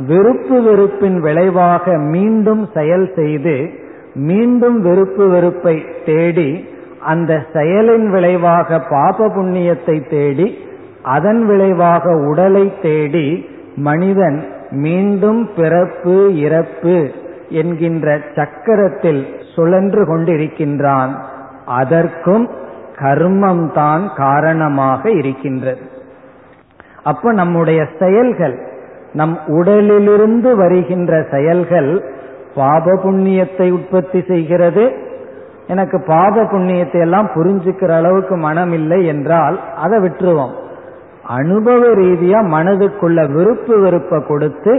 விருப்பு 0.07 0.57
வெறுப்பின் 0.61 1.19
விளைவாக 1.19 1.97
மீண்டும் 2.07 2.63
செயல் 2.73 3.07
செய்து 3.15 3.55
மீண்டும் 4.21 4.77
விருப்பு 4.81 5.25
வெறுப்பை 5.27 5.75
தேடி 6.05 6.49
அந்த 7.03 7.33
செயலின் 7.53 8.07
விளைவாக 8.09 8.79
பாப 8.89 9.27
புண்ணியத்தை 9.27 9.97
தேடி 10.07 10.47
அதன் 11.07 11.41
விளைவாக 11.45 12.05
உடலை 12.29 12.65
தேடி 12.81 13.27
மனிதன் 13.79 14.39
மீண்டும் 14.77 15.41
பிறப்பு 15.55 16.15
இறப்பு 16.37 16.95
என்கின்ற 17.49 18.17
சக்கரத்தில் 18.35 19.21
சுழன்று 19.57 20.01
கொண்டிருக்கின்றான். 20.03 21.13
அதற்கும் 21.81 22.45
கர்மம்தான் 23.01 24.03
காரணமாக 24.15 25.11
இருக்கின்றது. 25.11 25.83
அப்ப 27.03 27.31
நம்முடைய 27.31 27.79
செயல்கள் 27.99 28.55
நம் 29.13 29.35
உடலிலிருந்து 29.47 30.49
வருகின்ற 30.55 31.11
செயல்கள் 31.31 31.91
பாப 32.55 32.95
புண்ணியத்தை 33.03 33.67
உற்பத்தி 33.71 34.19
செய்கிறது. 34.27 34.85
எனக்கு 35.67 35.97
பாப 36.07 36.43
புண்ணியத்தை 36.43 36.99
எல்லாம் 36.99 37.29
புரிஞ்சுக்கிற 37.35 37.91
அளவுக்கு 37.95 38.35
மனம் 38.37 38.71
இல்லை 38.71 38.99
என்றால் 39.05 39.59
அதை 39.75 39.97
விட்டுருவோம். 39.99 40.55
அனுபவ 41.27 41.87
ரீதியா 41.95 42.39
மனதுக்குள்ள 42.55 43.19
விருப்பு 43.31 43.75
வெறுப்பை 43.79 44.19
கொடுத்து 44.27 44.73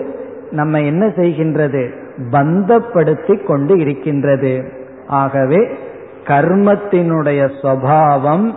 நம்ம 0.51 0.81
என்ன 0.81 1.07
செய்கின்றது? 1.17 1.83
பந்தப்படுத்தி 2.31 3.47
கொண்டு 3.47 3.79
இருக்கின்றது. 3.79 4.73
ஆகவே 5.07 5.69
கர்மத்தினுடைய 6.25 7.51
சுவாவம் 7.63 8.55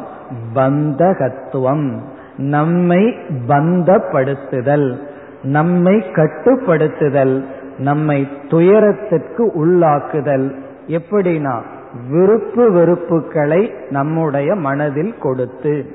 பந்தகத்துவம். 0.55 1.99
நம்மை 2.38 3.18
பந்தப்படுத்துதல் 3.47 4.97
நம்மை 5.43 5.95
கட்டுப்படுத்துதல் 5.95 7.45
நம்மை 7.78 8.28
துயரத்திற்கு 8.49 9.51
உள்ளாக்குதல். 9.66 10.55
எப்படினா 10.88 11.62
விருப்பு 12.09 12.72
வெறுப்புகளை 12.72 13.74
நம்முடைய 13.89 14.55
மனதில் 14.55 15.18
கொடுத்து 15.18 15.86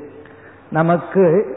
நமக்கு 0.71 1.55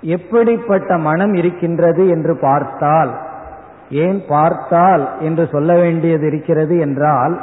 எப்படிப்பட்ட 0.00 0.98
மனம் 0.98 1.34
இருக்கின்றது 1.34 2.08
என்று 2.08 2.36
பார்த்தால் 2.36 3.27
ஏன் 3.90 4.24
பார்த்தால் 4.28 5.20
என்று 5.20 5.48
சொல்ல 5.52 5.74
வேண்டியது 5.74 6.26
இருக்கிறது 6.26 6.78
என்றால் 6.78 7.40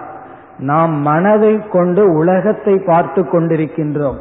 நாம் 0.58 0.92
மனதை 0.92 1.68
கொண்டு 1.68 2.14
உலகத்தை 2.14 2.78
பார்த்து 2.78 3.22
கொண்டிருக்கின்றோம். 3.22 4.20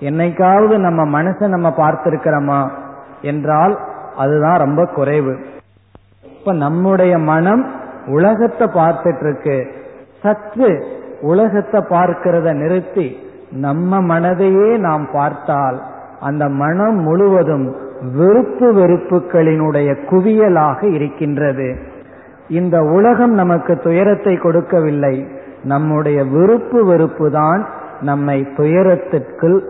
என்னைக்காவது 0.00 0.76
நம்ம 0.76 1.22
மனசை 1.22 1.48
நம்ம 1.48 1.74
பார்த்திருக்கிறோமா 1.76 2.70
என்றால் 3.22 3.78
அதுதான் 4.16 4.58
ரொம்ப 4.58 4.84
குறைவு. 4.84 5.36
இப்ப 6.22 6.52
நம்முடைய 6.52 7.18
மனம் 7.18 7.70
உலகத்தை 8.06 8.66
பார்த்துட்டு 8.66 9.20
இருக்கு 9.20 9.66
சற்று 10.22 10.86
உலகத்தை 11.20 11.80
பார்க்கிறத 11.80 12.52
நிறுத்தி 12.52 13.18
நம்ம 13.50 14.00
மனதையே 14.00 14.78
நாம் 14.78 15.08
பார்த்தால் 15.12 15.82
அந்த 16.20 16.48
மனம் 16.48 16.94
முழுவதும் 16.94 17.76
வெறுப்பு 18.02 18.74
வெறுப்புகளினுடைய 18.74 19.96
குவியலாக 20.10 20.94
இருக்கின்றது. 20.94 21.76
இந்த 22.48 22.80
உலகம் 22.80 23.34
நமக்கு 23.34 23.78
துயரத்தை 23.78 24.36
கொடுக்கவில்லை. 24.36 25.26
நம்முடைய 25.62 26.24
விருப்பு 26.24 26.84
வெறுப்பு 26.84 27.30
தான் 27.30 27.66
நம்மை 28.00 28.48
துயரத்திற்கு 28.56 29.62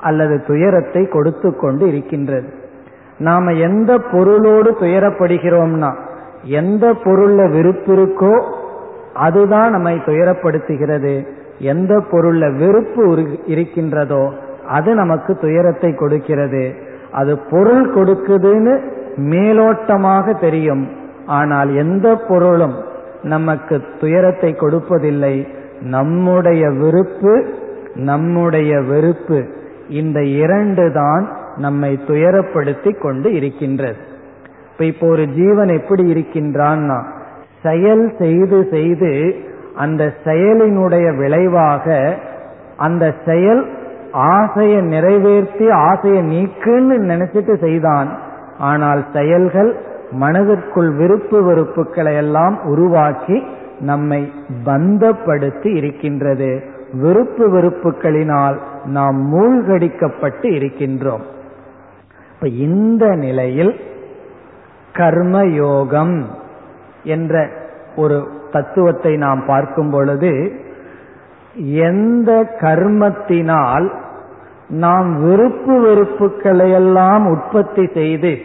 அல்லது 0.00 0.44
துயரத்தை 0.46 1.08
கொடுத்து 1.08 1.56
கொண்டு 1.56 1.88
இருக்கின்றது. 1.88 2.46
நாம 3.18 3.52
எந்த 3.52 3.98
பொருளோடு 3.98 4.76
துயரப்படுகிறோம்னா 4.80 5.94
எந்த 6.44 6.94
பொருள்ல 7.04 7.50
விருப்பு 7.50 7.96
இருக்கோ 7.96 8.42
அதுதான் 9.14 9.70
நம்மை 9.70 9.96
துயரப்படுத்துகிறது. 9.96 11.26
எந்த 11.58 12.02
பொருள்ல 12.10 12.56
வெறுப்பு 12.58 13.28
இருக்கின்றதோ 13.46 14.32
அது 14.68 14.94
நமக்கு 14.94 15.36
துயரத்தை 15.36 15.94
கொடுக்கிறது. 15.94 16.74
அது 17.20 17.32
பொருள் 17.50 17.84
கொடுக்குதுன்னு 17.96 18.74
மேலோட்டமாக 19.32 20.34
தெரியும். 20.40 20.84
ஆனால் 21.38 21.70
எந்த 21.82 22.08
பொருளும் 22.28 22.76
நமக்கு 23.34 23.76
துயரத்தை 24.00 24.50
கொடுப்பதில்லை. 24.58 25.36
நம்முடைய 25.94 26.62
விருப்பு 26.82 27.32
நம்முடைய 28.10 28.72
வெறுப்பு 28.90 29.38
இந்த 30.00 30.18
இரண்டு 30.42 30.84
தான் 30.92 31.24
நம்மை 31.56 31.90
துயரப்படுத்தி 32.08 32.92
கொண்டு 32.98 33.28
இருக்கின்றது. 33.38 34.00
இப்ப 34.70 34.84
இப்போ 34.92 35.06
ஒரு 35.14 35.24
ஜீவன் 35.38 35.70
எப்படி 35.78 36.04
இருக்கின்றான்னா 36.14 36.98
செயல் 37.62 38.06
செய்து 38.18 38.58
செய்து 38.74 39.12
அந்த 39.84 40.02
செயலினுடைய 40.24 41.06
விளைவாக 41.20 41.86
அந்த 42.86 43.04
செயல் 43.24 43.62
ஆசையை 44.16 44.80
நிறைவேற்றி 44.82 45.70
ஆசையை 45.70 46.22
நீக்குன்னு 46.22 46.96
நினைச்சிட்டு 47.12 47.58
செய்தான். 47.60 48.08
ஆனால் 48.58 49.04
செயல்கள் 49.12 49.76
மனதிற்குள் 50.10 50.90
விருப்பு 50.90 51.38
வெறுப்புகளை 51.42 52.14
எல்லாம் 52.14 52.64
உருவாக்கி 52.64 53.42
நம்மை 53.80 54.32
பந்தப்படுத்தி 54.64 55.74
இருக்கின்றது. 55.74 56.62
விருப்பு 56.92 57.44
வெறுப்புகளினால் 57.48 58.58
நாம் 58.84 59.18
மூழ்கடிக்கப்பட்டு 59.34 60.48
இருக்கின்றோம். 60.52 61.24
இப்ப 62.34 62.48
இந்த 62.48 63.14
நிலையில் 63.14 63.74
கர்மயோகம் 64.92 66.22
என்ற 67.04 67.48
ஒரு 67.96 68.28
தத்துவத்தை 68.52 69.16
நாம் 69.16 69.42
பார்க்கும் 69.46 69.90
பொழுது 69.90 70.52
எந்த 71.62 72.56
கர்மத்தினால் 72.60 73.86
நாம் 74.68 75.22
விருப்பு 75.22 75.86
வெறுப்புகளையெல்லாம் 75.86 77.30
உற்பத்தி 77.30 77.90
செய்து 77.94 78.38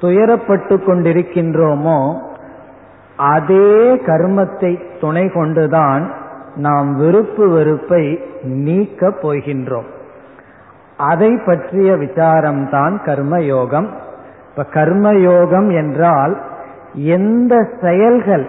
துயரப்பட்டு 0.00 0.76
கொண்டிருக்கின்றோமோ 0.76 2.18
அதே 3.16 3.94
கர்மத்தை 3.94 4.80
துணை 5.00 5.28
கொண்டுதான் 5.28 6.12
நாம் 6.54 6.96
விருப்பு 6.96 7.48
வெறுப்பை 7.48 8.20
நீக்கப் 8.42 9.18
போகின்றோம். 9.22 9.86
அதை 10.96 11.38
பற்றிய 11.46 11.92
விசாரம்தான் 11.92 12.96
கர்மயோகம். 13.04 13.86
இப்ப 14.50 14.66
கர்மயோகம் 14.70 15.74
என்றால் 15.74 16.42
எந்த 16.94 17.68
செயல்கள் 17.80 18.48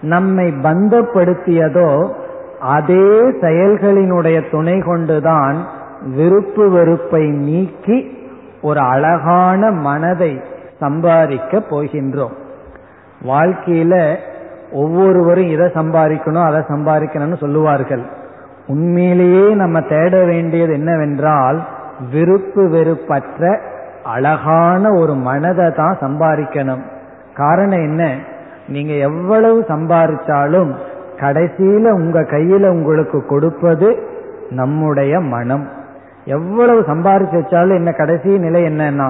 நம்மை 0.00 0.54
பந்தப்படுத்தியதோ 0.62 2.12
அதே 2.60 3.30
செயல்களினுடைய 3.40 4.50
துணை 4.50 4.80
கொண்டுதான் 4.80 5.76
விருப்பு 6.02 6.70
வெறுப்பை 6.70 7.26
நீக்கி 7.26 8.26
ஒரு 8.62 8.80
அழகான 8.80 9.70
மனதை 9.70 10.40
சம்பாதிக்க 10.78 11.62
போகின்றோம். 11.70 12.32
வாழ்க்கையில 13.26 14.16
ஒவ்வொருவரும் 14.72 15.46
இதை 15.46 15.66
சம்பாதிக்கணும் 15.66 16.44
அதை 16.44 16.60
சம்பாதிக்கணும்னு 16.60 17.36
சொல்லுவார்கள். 17.36 18.02
உண்மையிலேயே 18.66 19.54
நம்ம 19.54 19.80
தேட 19.80 20.24
வேண்டியது 20.24 20.72
என்னவென்றால் 20.72 21.66
விருப்பு 22.10 22.68
வெறுப்பற்ற 22.68 23.60
அழகான 24.04 24.92
ஒரு 24.92 25.14
மனதை 25.14 25.72
தான் 25.72 25.98
சம்பாதிக்கணும். 26.00 26.82
காரணம் 27.34 27.78
என்ன? 27.78 28.14
நீங்க 28.68 28.92
எவ்வளவு 28.92 29.64
சம்பாதிச்சாலும் 29.68 30.74
கடைசியில 31.16 31.90
உங்க 31.90 32.20
கையில 32.20 32.68
உங்களுக்கு 32.68 33.26
கொடுப்பது 33.26 34.02
நம்முடைய 34.50 35.20
மனம். 35.20 35.76
எவ்வளவு 36.32 36.80
சம்பாதிச்சு 36.80 37.36
வச்சாலும் 37.40 37.78
என்ன 37.80 37.90
கடைசி 37.92 38.38
நிலை 38.38 38.62
என்னன்னா 38.62 39.08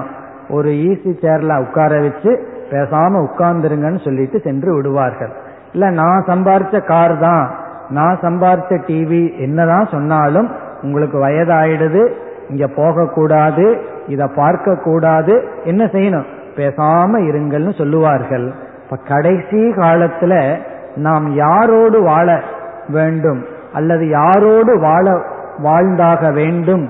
ஒரு 0.49 0.69
ஈஸி 0.69 1.11
சேர்ல 1.23 1.57
உட்கார 1.59 1.99
வச்சு 1.99 2.31
பேசாம 2.71 3.19
உட்கார்ந்துருங்கன்னு 3.27 4.01
சொல்லிட்டு 4.03 4.37
சென்று 4.39 4.75
விடுவார்கள். 4.75 5.31
இல்ல 5.73 5.89
நான் 5.89 6.25
சம்பாரிச்ச 6.27 6.85
கார் 6.85 7.15
தான் 7.19 7.43
நான் 7.89 8.17
சம்பாரிச்ச 8.21 8.73
டிவி 8.87 9.37
என்னதான் 9.37 9.87
சொன்னாலும் 9.87 10.49
உங்களுக்கு 10.81 11.17
வயதாயிடுது 11.25 12.03
இங்க 12.49 12.67
போகக்கூடாது 12.67 13.65
இத 14.07 14.27
பார்க்க 14.27 14.75
கூடாது 14.75 15.33
என்ன 15.63 15.83
செய்யணும்? 15.85 16.27
பேசாம 16.55 17.19
இருங்கள்னு 17.29 17.73
சொல்லுவார்கள். 17.77 18.47
இப்ப 18.83 18.97
கடைசி 19.07 19.61
காலத்துல 19.81 20.33
நாம் 20.95 21.25
யாரோடு 21.37 21.97
வாழ 22.03 22.27
வேண்டும் 22.87 23.41
அல்லது 23.73 24.05
யாரோடு 24.05 24.79
வாழ 24.79 25.05
வாழ்ந்தாக 25.57 26.31
வேண்டும் 26.31 26.85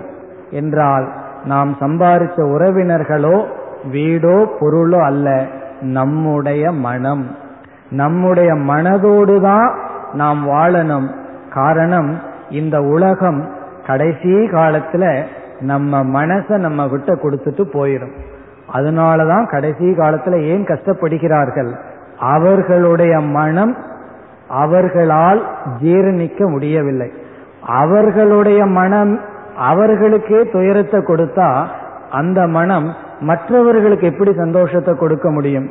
என்றால் 0.52 1.12
நாம் 1.46 1.78
சம்பாதித்த 1.80 2.38
உறவினர்களோ 2.38 3.46
வீடோ 3.92 4.48
பொருளோ 4.60 5.00
அல்ல 5.02 5.46
நம்முடைய 5.82 6.72
மனம். 6.72 7.36
நம்முடைய 7.90 8.54
மனதோடு 8.54 9.42
தான் 9.42 9.76
நாம் 10.14 10.50
வாழணும். 10.50 11.08
காரணம் 11.54 12.22
இந்த 12.50 12.82
உலகம் 12.82 13.50
கடைசி 13.88 14.30
காலத்துல 14.30 15.24
நம்ம 15.60 16.04
மனசை 16.04 16.58
நம்ம 16.58 16.88
விட்ட 16.88 17.14
கொடுத்துட்டு 17.14 17.64
போயிடும் 17.74 18.16
அதனாலதான் 18.74 19.50
கடைசி 19.50 19.86
காலத்துல 19.86 20.42
ஏன் 20.44 20.64
கஷ்டப்படுகிறார்கள்? 20.64 21.72
அவர்களுடைய 22.20 23.20
மனம் 23.20 23.78
அவர்களால் 24.48 25.48
ஜீரணிக்க 25.82 26.50
முடியவில்லை. 26.50 27.12
அவர்களுடைய 27.68 28.66
மனம் 28.66 29.20
அவர்களுக்கே 29.68 30.50
துயரத்தை 30.50 31.00
கொடுத்தா 31.00 31.66
அந்த 32.10 32.48
மனம் 32.48 32.94
மற்றவர்களுக்கு 33.20 34.08
எப்படி 34.08 34.34
சந்தோஷத்தை 34.34 34.96
கொடுக்க 34.96 35.32
முடியும்? 35.32 35.70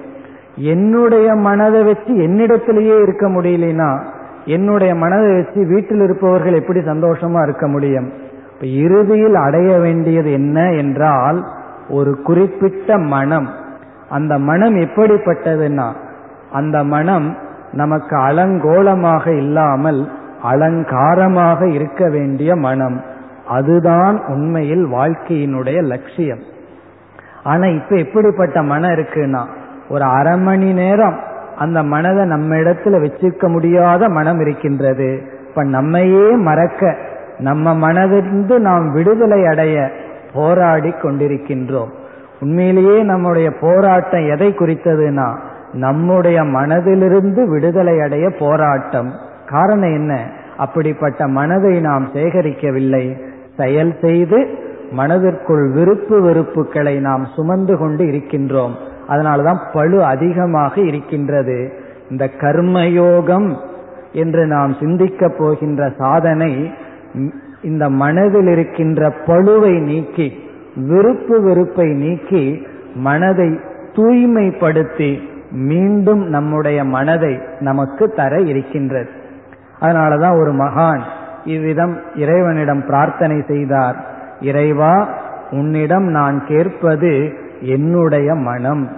என்னுடைய 0.56 1.34
மனதை 1.34 1.82
வச்சு 1.82 2.12
என்னிடத்திலேயே 2.14 3.02
இருக்க 3.02 3.28
முடியலனா 3.28 4.00
என்னுடைய 4.44 4.94
மனதை 4.94 5.34
வச்சு 5.34 5.66
வீட்டில் 5.66 6.00
இருப்பவர்கள் 6.00 6.52
எப்படி 6.52 6.78
சந்தோஷமா 6.78 7.42
இருக்க 7.42 7.66
முடியும்? 7.66 8.12
இப்ப 8.52 8.66
இறுதியில் 8.66 9.34
அடைய 9.34 9.78
வேண்டியது 9.78 10.32
என்ன 10.32 10.72
என்றால் 10.72 11.44
ஒரு 11.88 12.22
குறிப்பிட்ட 12.22 12.98
மனம். 12.98 13.48
அந்த 14.08 14.38
மனம் 14.38 14.76
எப்படிப்பட்டதுன்னா 14.76 15.88
அந்த 16.52 16.84
மனம் 16.84 17.36
நமக்கு 17.72 18.16
அலங்கோலமாக 18.16 19.26
இல்லாமல் 19.36 20.08
அலங்காரமாக 20.42 21.68
இருக்க 21.68 22.08
வேண்டிய 22.08 22.56
மனம். 22.56 23.16
அதுதான் 23.48 24.26
உண்மையில் 24.26 24.86
வாழ்க்கையினுடைய 24.86 25.82
லட்சியம். 25.82 26.38
ஆனா 27.44 27.66
இப்ப 27.66 27.96
எப்படிப்பட்ட 27.96 28.62
மனம் 28.62 28.90
இருக்குன்னா 28.90 29.46
ஒரு 29.88 30.02
அரை 30.02 30.38
மணி 30.38 30.72
நேரம் 30.72 31.18
அந்த 31.58 31.82
மனதை 31.82 32.24
நம்ம 32.24 32.54
இடத்துல 32.54 33.04
வச்சிருக்க 33.04 33.48
முடியாத 33.48 34.08
மனம் 34.08 34.40
இருக்கின்றது. 34.40 35.22
இப்ப 35.48 35.64
நம்மையே 35.64 36.30
மறக்க 36.30 36.96
நம்ம 37.38 37.92
மனதிலிருந்து 37.92 38.58
நாம் 38.58 38.92
விடுதலை 38.92 39.46
அடைய 39.46 39.90
போராடி 40.34 40.88
கொண்டிருக்கின்றோம். 40.88 41.90
உண்மையிலேயே 42.40 43.02
நம்முடைய 43.02 43.52
போராட்டம் 43.60 44.28
எதை 44.28 44.54
குறித்ததுன்னா 44.58 45.36
நம்முடைய 45.72 46.42
மனதிலிருந்து 46.42 47.44
விடுதலை 47.44 48.00
அடைய 48.00 48.30
போராட்டம். 48.38 49.10
காரணம் 49.46 49.94
என்ன? 49.94 50.30
அப்படிப்பட்ட 50.56 51.28
மனதை 51.28 51.80
நாம் 51.80 52.08
சேகரிக்கவில்லை. 52.12 53.27
செயல் 53.58 53.94
செய்து 54.00 54.38
மனதிற்குள் 54.90 55.70
விருப்பு 55.72 56.20
வெறுப்புகளை 56.20 57.00
நாம் 57.00 57.24
சுமந்து 57.36 57.78
கொண்டு 57.78 58.04
இருக்கின்றோம். 58.04 58.74
அதனாலதான் 59.08 59.58
பழு 59.72 60.04
அதிகமாக 60.04 60.80
இருக்கின்றது. 60.80 61.72
இந்த 62.10 62.30
கர்மயோகம் 62.38 63.56
என்று 64.12 64.46
நாம் 64.46 64.76
சிந்திக்க 64.80 65.28
போகின்ற 65.38 65.92
சாதனை 65.98 66.72
இந்த 67.62 67.90
மனதில் 67.90 68.46
இருக்கின்ற 68.46 69.14
பழுவை 69.26 69.82
நீக்கி 69.82 70.32
விருப்பு 70.76 71.42
வெறுப்பை 71.42 71.92
நீக்கி 71.92 72.66
மனதை 72.94 73.60
தூய்மைப்படுத்தி 73.92 75.18
மீண்டும் 75.50 76.22
நம்முடைய 76.26 76.84
மனதை 76.84 77.38
நமக்கு 77.60 78.08
தர 78.08 78.40
இருக்கின்றது. 78.40 79.10
அதனாலதான் 79.80 80.38
ஒரு 80.40 80.52
மகான் 80.52 81.00
இவ்விதம் 81.48 82.00
இறைவனிடம் 82.14 82.86
பிரார்த்தனை 82.86 83.42
செய்தார். 83.46 83.96
இறைவா 84.40 85.08
உன்னிடம் 85.50 86.04
நான் 86.04 86.46
கேட்பது 86.46 87.32
என்னுடைய 87.60 88.34
மனம். 88.34 88.88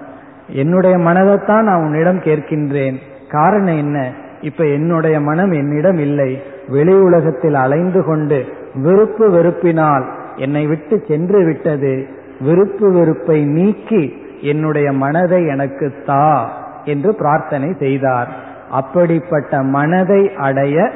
என்னுடைய 0.49 0.97
மனதைத்தான் 0.97 1.63
நான் 1.63 1.83
உன்னிடம் 1.83 2.19
கேட்கின்றேன். 2.19 2.97
காரணம் 3.29 3.77
என்ன? 3.77 4.11
இப்ப 4.41 4.65
என்னுடைய 4.65 5.21
மனம் 5.21 5.51
என்னிடம் 5.51 5.99
இல்லை. 5.99 6.43
வெளி 6.69 6.93
உலகத்தில் 6.93 7.55
அலைந்து 7.55 8.05
கொண்டு 8.05 8.45
விருப்பு 8.75 9.29
வெறுப்பினால் 9.31 10.05
என்னை 10.37 10.67
விட்டு 10.67 11.05
சென்று 11.09 11.45
விட்டது. 11.45 12.07
விருப்பு 12.41 12.93
வெறுப்பை 12.93 13.45
நீக்கி 13.45 14.23
என்னுடைய 14.41 14.93
மனதை 14.93 15.47
எனக்கு 15.47 15.93
தா 16.07 16.51
என்று 16.85 17.15
பிரார்த்தனை 17.15 17.73
செய்தார். 17.79 18.29
அப்படிப்பட்ட 18.71 19.63
மனதை 19.63 20.35
அடைய 20.35 20.91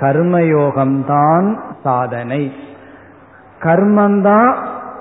கர்மயோகம்தான் 0.00 1.58
சாதனை. 1.82 2.52
கர்மந்தான் 3.62 4.54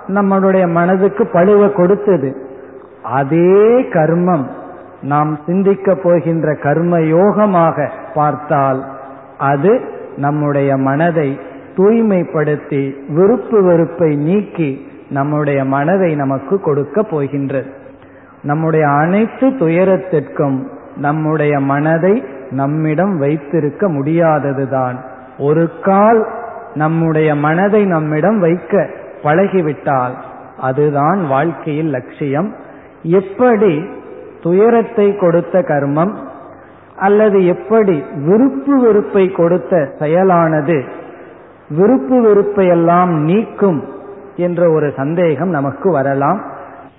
நம்மளுடைய 0.08 0.72
மனதுக்கு 0.72 1.24
பழுவை 1.24 1.72
கொடுத்தது. 1.72 2.48
அதே 3.04 3.82
கர்மம் 3.82 4.48
நாம் 5.02 5.40
சிந்திக்க 5.46 5.96
போகின்ற 5.96 6.56
கர்ம 6.56 6.98
யோகமாக 6.98 7.90
பார்த்தால் 8.14 8.84
அது 9.38 9.82
நம்முடைய 10.18 10.78
மனதை 10.78 11.40
தூய்மைப்படுத்தி 11.76 13.14
விருப்பு 13.14 13.64
வெறுப்பை 13.64 14.16
நீக்கி 14.16 14.88
நம்முடைய 15.10 15.66
மனதை 15.66 16.16
நமக்கு 16.16 16.60
கொடுக்க 16.60 17.04
போகின்றது. 17.04 17.72
நம்முடைய 18.42 18.88
அனைத்து 18.88 19.48
துயரத்திற்கும் 19.48 20.68
நம்முடைய 20.96 21.60
மனதை 21.60 22.24
நம்மிடம் 22.52 23.18
வைத்திருக்க 23.18 23.88
முடியாததுதான். 23.90 24.96
ஒரு 25.38 25.70
கால் 25.82 26.28
நம்முடைய 26.74 27.36
மனதை 27.36 27.86
நம்மிடம் 27.86 28.40
வைக்க 28.40 28.90
பழகிவிட்டால் 29.24 30.14
அதுதான் 30.58 31.28
வாழ்க்கையில் 31.28 31.90
லட்சியம். 31.90 32.54
எப்படி 33.02 33.86
துயரத்தை 34.42 35.16
கொடுத்த 35.16 35.60
கர்மம் 35.60 36.14
அல்லது 36.96 37.46
எப்படி 37.46 38.04
விருப்பு 38.16 38.82
வெறுப்பை 38.82 39.32
கொடுத்த 39.32 39.92
செயலானது 40.00 40.84
விருப்பு 41.70 42.22
வெறுப்பை 42.22 42.68
எல்லாம் 42.68 43.14
நீக்கும் 43.14 43.84
என்ற 44.36 44.72
ஒரு 44.72 44.94
சந்தேகம் 44.96 45.50
நமக்கு 45.50 45.92
வரலாம். 45.92 46.42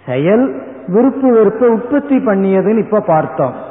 செயல் 0.07 0.63
விருப்பு 0.87 1.33
வெறுப்பை 1.33 1.69
உற்பத்தி 1.69 2.17
பண்ணியதுன்னு 2.17 2.85
இப்ப 2.85 3.01
பார்த்தோம். 3.01 3.69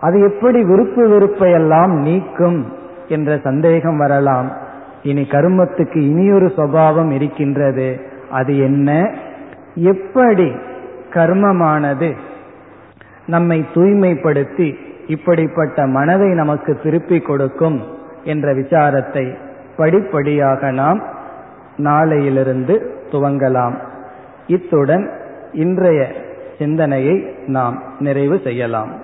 அது 0.00 0.20
எப்படி 0.20 0.64
விருப்பு 0.64 1.08
வெறுப்பை 1.08 1.52
எல்லாம் 1.52 1.98
நீக்கும் 1.98 2.72
என்ற 3.08 3.38
சந்தேகம் 3.38 3.96
வரலாம். 3.96 4.52
இனி 5.02 5.22
கருமத்துக்கு 5.22 5.96
இனியொரு 5.96 6.46
சுவாவம் 6.46 7.10
இருக்கின்றது. 7.10 8.00
அது 8.30 8.58
என்ன? 8.58 9.14
எப்படி 9.74 10.52
கர்மமானது? 11.10 12.16
நம்மை 13.26 13.64
தூய்மைப்படுத்தி 13.74 14.74
இப்படிப்பட்ட 15.06 15.86
மனதை 15.86 16.28
நமக்கு 16.28 16.80
திருப்பிக் 16.82 17.26
கொடுக்கும் 17.26 17.82
என்ற 18.24 18.54
விசாரத்தை 18.54 19.34
படிப்படியாக 19.76 20.70
நாம் 20.70 21.02
நாளையிலிருந்து 21.78 22.86
துவங்கலாம். 23.10 23.74
இத்துடன் 24.46 25.10
இன்றைய 25.52 26.06
சிந்தனையை 26.58 27.36
நாம் 27.46 27.82
நிறைவு 28.00 28.40
செய்யலாம். 28.44 29.03